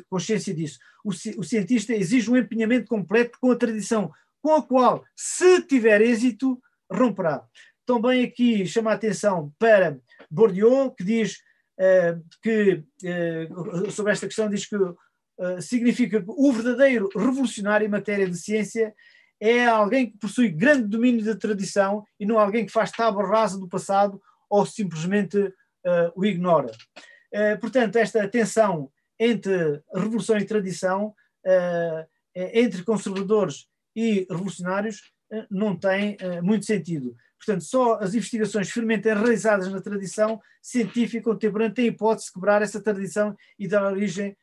consciência 0.10 0.54
disso. 0.54 0.80
O, 1.04 1.14
cientista 1.44 1.94
exige 1.94 2.32
um 2.32 2.38
empenhamento 2.38 2.88
completo 2.88 3.38
com 3.40 3.52
a 3.52 3.56
tradição, 3.56 4.12
com 4.42 4.56
a 4.56 4.64
qual, 4.64 5.04
se 5.16 5.62
tiver 5.62 6.02
êxito, 6.02 6.60
romperá. 6.92 7.44
Também 7.86 8.24
aqui 8.24 8.66
chama 8.66 8.92
a 8.92 8.96
atenção 8.96 9.54
para 9.60 10.00
Bourdieu, 10.30 10.92
que 10.92 11.04
diz 11.04 11.38
que, 12.42 12.84
uh, 13.04 13.92
sobre 13.92 14.12
esta 14.12 14.28
questão, 14.28 14.50
diz 14.50 14.68
que 14.68 14.76
uh, 14.76 15.62
significa 15.62 16.22
que 16.22 16.28
o 16.30 16.52
verdadeiro 16.52 17.10
revolucionário 17.16 17.86
em 17.86 17.90
matéria 17.90 18.30
de 18.30 18.38
ciência 18.38 18.94
é 19.40 19.66
alguém 19.66 20.12
que 20.12 20.18
possui 20.20 20.50
grande 20.50 20.88
domínio 20.88 21.26
da 21.26 21.36
tradição 21.36 22.04
e 22.20 22.26
não 22.26 22.38
alguém 22.38 22.66
que 22.66 22.72
faz 22.72 22.92
tábua 22.92 23.28
rasa 23.28 23.60
do 23.60 23.68
passado 23.68 24.22
ou 24.48 24.66
simplesmente 24.66 25.52
o 26.16 26.24
ignora. 26.24 26.70
Portanto, 27.60 27.96
esta 27.96 28.28
tensão 28.28 28.92
entre 29.20 29.82
revolução 29.92 30.38
e 30.38 30.46
tradição, 30.46 31.16
entre 32.36 32.84
conservadores 32.84 33.66
e 33.96 34.28
revolucionários, 34.30 35.02
não 35.50 35.76
tem 35.76 36.18
muito 36.44 36.68
sentido. 36.68 37.16
Portanto, 37.44 37.64
só 37.64 37.96
as 37.96 38.14
investigações 38.14 38.70
firmemente 38.70 39.08
realizadas 39.08 39.68
na 39.72 39.82
tradição 39.82 40.40
científica 40.62 41.24
contemporânea 41.24 41.74
têm 41.74 41.88
hipótese 41.88 42.28
de 42.28 42.34
quebrar 42.34 42.62
essa 42.62 42.80
tradição 42.80 43.36
e 43.58 43.68
dar 43.68 43.92
origem 43.92 44.38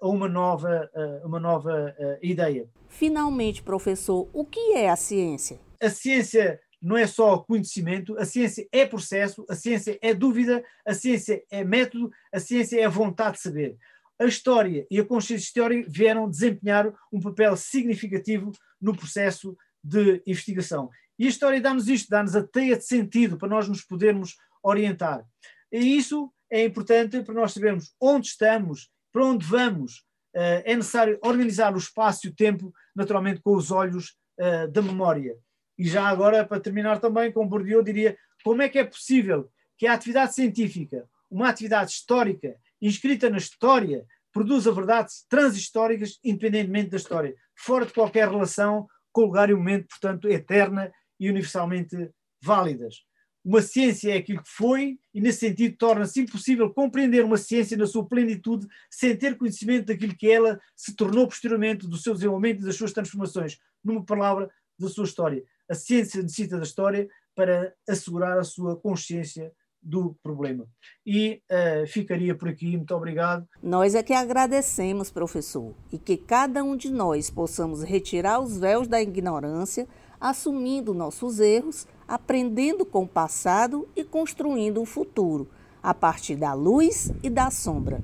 a 0.00 0.06
uma 0.06 0.28
nova, 0.28 0.90
uma 1.24 1.40
nova 1.40 1.96
ideia. 2.22 2.68
Finalmente, 2.88 3.62
professor, 3.62 4.28
o 4.32 4.44
que 4.44 4.74
é 4.74 4.90
a 4.90 4.96
ciência? 4.96 5.58
A 5.82 5.88
ciência 5.88 6.60
não 6.82 6.98
é 6.98 7.06
só 7.06 7.38
conhecimento, 7.38 8.14
a 8.18 8.26
ciência 8.26 8.68
é 8.70 8.84
processo, 8.84 9.46
a 9.48 9.54
ciência 9.54 9.98
é 10.02 10.12
dúvida, 10.12 10.62
a 10.86 10.92
ciência 10.92 11.42
é 11.50 11.64
método, 11.64 12.10
a 12.30 12.38
ciência 12.38 12.78
é 12.78 12.84
a 12.84 12.90
vontade 12.90 13.38
de 13.38 13.42
saber. 13.42 13.76
A 14.20 14.26
história 14.26 14.86
e 14.90 15.00
a 15.00 15.04
consciência 15.04 15.46
histórica 15.46 15.88
vieram 15.90 16.28
desempenhar 16.28 16.92
um 17.10 17.20
papel 17.20 17.56
significativo 17.56 18.52
no 18.78 18.94
processo 18.94 19.56
de 19.82 20.22
investigação. 20.26 20.90
E 21.18 21.26
a 21.26 21.28
história 21.28 21.60
dá-nos 21.60 21.88
isto, 21.88 22.08
dá-nos 22.08 22.34
a 22.34 22.42
teia 22.42 22.76
de 22.76 22.84
sentido 22.84 23.36
para 23.36 23.48
nós 23.48 23.68
nos 23.68 23.82
podermos 23.82 24.36
orientar. 24.62 25.24
E 25.70 25.96
isso 25.96 26.32
é 26.50 26.64
importante 26.64 27.22
para 27.22 27.34
nós 27.34 27.52
sabermos 27.52 27.94
onde 28.00 28.28
estamos, 28.28 28.90
para 29.12 29.24
onde 29.24 29.46
vamos. 29.46 30.04
Eh, 30.34 30.72
é 30.72 30.76
necessário 30.76 31.18
organizar 31.22 31.74
o 31.74 31.78
espaço 31.78 32.26
e 32.26 32.30
o 32.30 32.34
tempo, 32.34 32.72
naturalmente, 32.94 33.40
com 33.40 33.54
os 33.54 33.70
olhos 33.70 34.16
eh, 34.38 34.66
da 34.66 34.82
memória. 34.82 35.36
E 35.78 35.84
já 35.84 36.06
agora, 36.06 36.44
para 36.44 36.60
terminar 36.60 37.00
também 37.00 37.32
com 37.32 37.46
Bourdieu, 37.46 37.82
diria 37.82 38.16
como 38.44 38.62
é 38.62 38.68
que 38.68 38.78
é 38.78 38.84
possível 38.84 39.50
que 39.76 39.86
a 39.86 39.92
atividade 39.92 40.34
científica, 40.34 41.08
uma 41.30 41.48
atividade 41.48 41.90
histórica, 41.90 42.56
inscrita 42.80 43.28
na 43.30 43.38
história, 43.38 44.04
produza 44.32 44.72
verdades 44.72 45.24
transhistóricas 45.28 46.18
independentemente 46.24 46.90
da 46.90 46.96
história, 46.96 47.34
fora 47.56 47.86
de 47.86 47.92
qualquer 47.92 48.28
relação 48.28 48.86
com 49.12 49.22
o 49.22 49.26
lugar 49.26 49.48
e 49.48 49.54
o 49.54 49.58
momento, 49.58 49.86
portanto, 49.88 50.28
eterna 50.28 50.92
e 51.18 51.28
universalmente 51.28 52.10
válidas. 52.42 53.04
Uma 53.44 53.60
ciência 53.60 54.12
é 54.12 54.16
aquilo 54.16 54.42
que 54.42 54.48
foi, 54.48 54.98
e 55.12 55.20
nesse 55.20 55.40
sentido 55.40 55.76
torna-se 55.76 56.20
impossível 56.20 56.72
compreender 56.72 57.24
uma 57.24 57.36
ciência 57.36 57.76
na 57.76 57.86
sua 57.86 58.06
plenitude 58.06 58.66
sem 58.90 59.14
ter 59.16 59.36
conhecimento 59.36 59.86
daquilo 59.86 60.16
que 60.16 60.30
ela 60.30 60.58
se 60.74 60.94
tornou 60.96 61.26
posteriormente, 61.28 61.86
do 61.86 61.98
seu 61.98 62.14
desenvolvimento 62.14 62.62
e 62.62 62.64
das 62.64 62.76
suas 62.76 62.92
transformações. 62.92 63.58
Numa 63.84 64.02
palavra, 64.02 64.50
da 64.78 64.88
sua 64.88 65.04
história 65.04 65.44
a 65.68 65.74
ciência 65.74 66.22
necessita 66.22 66.56
da 66.56 66.62
história 66.62 67.08
para 67.34 67.72
assegurar 67.88 68.38
a 68.38 68.44
sua 68.44 68.76
consciência 68.76 69.52
do 69.82 70.16
problema. 70.22 70.66
E 71.04 71.42
uh, 71.50 71.86
ficaria 71.86 72.34
por 72.34 72.48
aqui. 72.48 72.76
Muito 72.76 72.94
obrigado. 72.94 73.46
Nós 73.62 73.94
é 73.94 74.02
que 74.02 74.14
agradecemos, 74.14 75.10
professor, 75.10 75.74
e 75.92 75.98
que 75.98 76.16
cada 76.16 76.64
um 76.64 76.74
de 76.74 76.90
nós 76.90 77.28
possamos 77.28 77.82
retirar 77.82 78.40
os 78.40 78.58
véus 78.58 78.88
da 78.88 79.02
ignorância, 79.02 79.86
assumindo 80.24 80.94
nossos 80.94 81.38
erros, 81.38 81.86
aprendendo 82.08 82.86
com 82.86 83.02
o 83.02 83.06
passado 83.06 83.86
e 83.94 84.02
construindo 84.02 84.80
o 84.80 84.86
futuro, 84.86 85.46
a 85.82 85.92
partir 85.92 86.34
da 86.34 86.54
luz 86.54 87.12
e 87.22 87.28
da 87.28 87.50
sombra. 87.50 88.00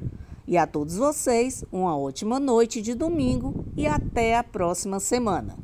E 0.46 0.58
a 0.58 0.66
todos 0.66 0.96
vocês, 0.96 1.64
uma 1.72 1.96
ótima 1.96 2.38
noite 2.38 2.82
de 2.82 2.92
domingo 2.94 3.64
e 3.74 3.86
até 3.86 4.36
a 4.36 4.44
próxima 4.44 5.00
semana. 5.00 5.56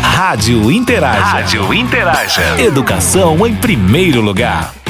Rádio 0.00 0.72
Interaja. 0.72 1.20
Rádio 1.20 1.74
Interaja. 1.74 2.58
Educação 2.58 3.46
em 3.46 3.54
primeiro 3.54 4.22
lugar. 4.22 4.85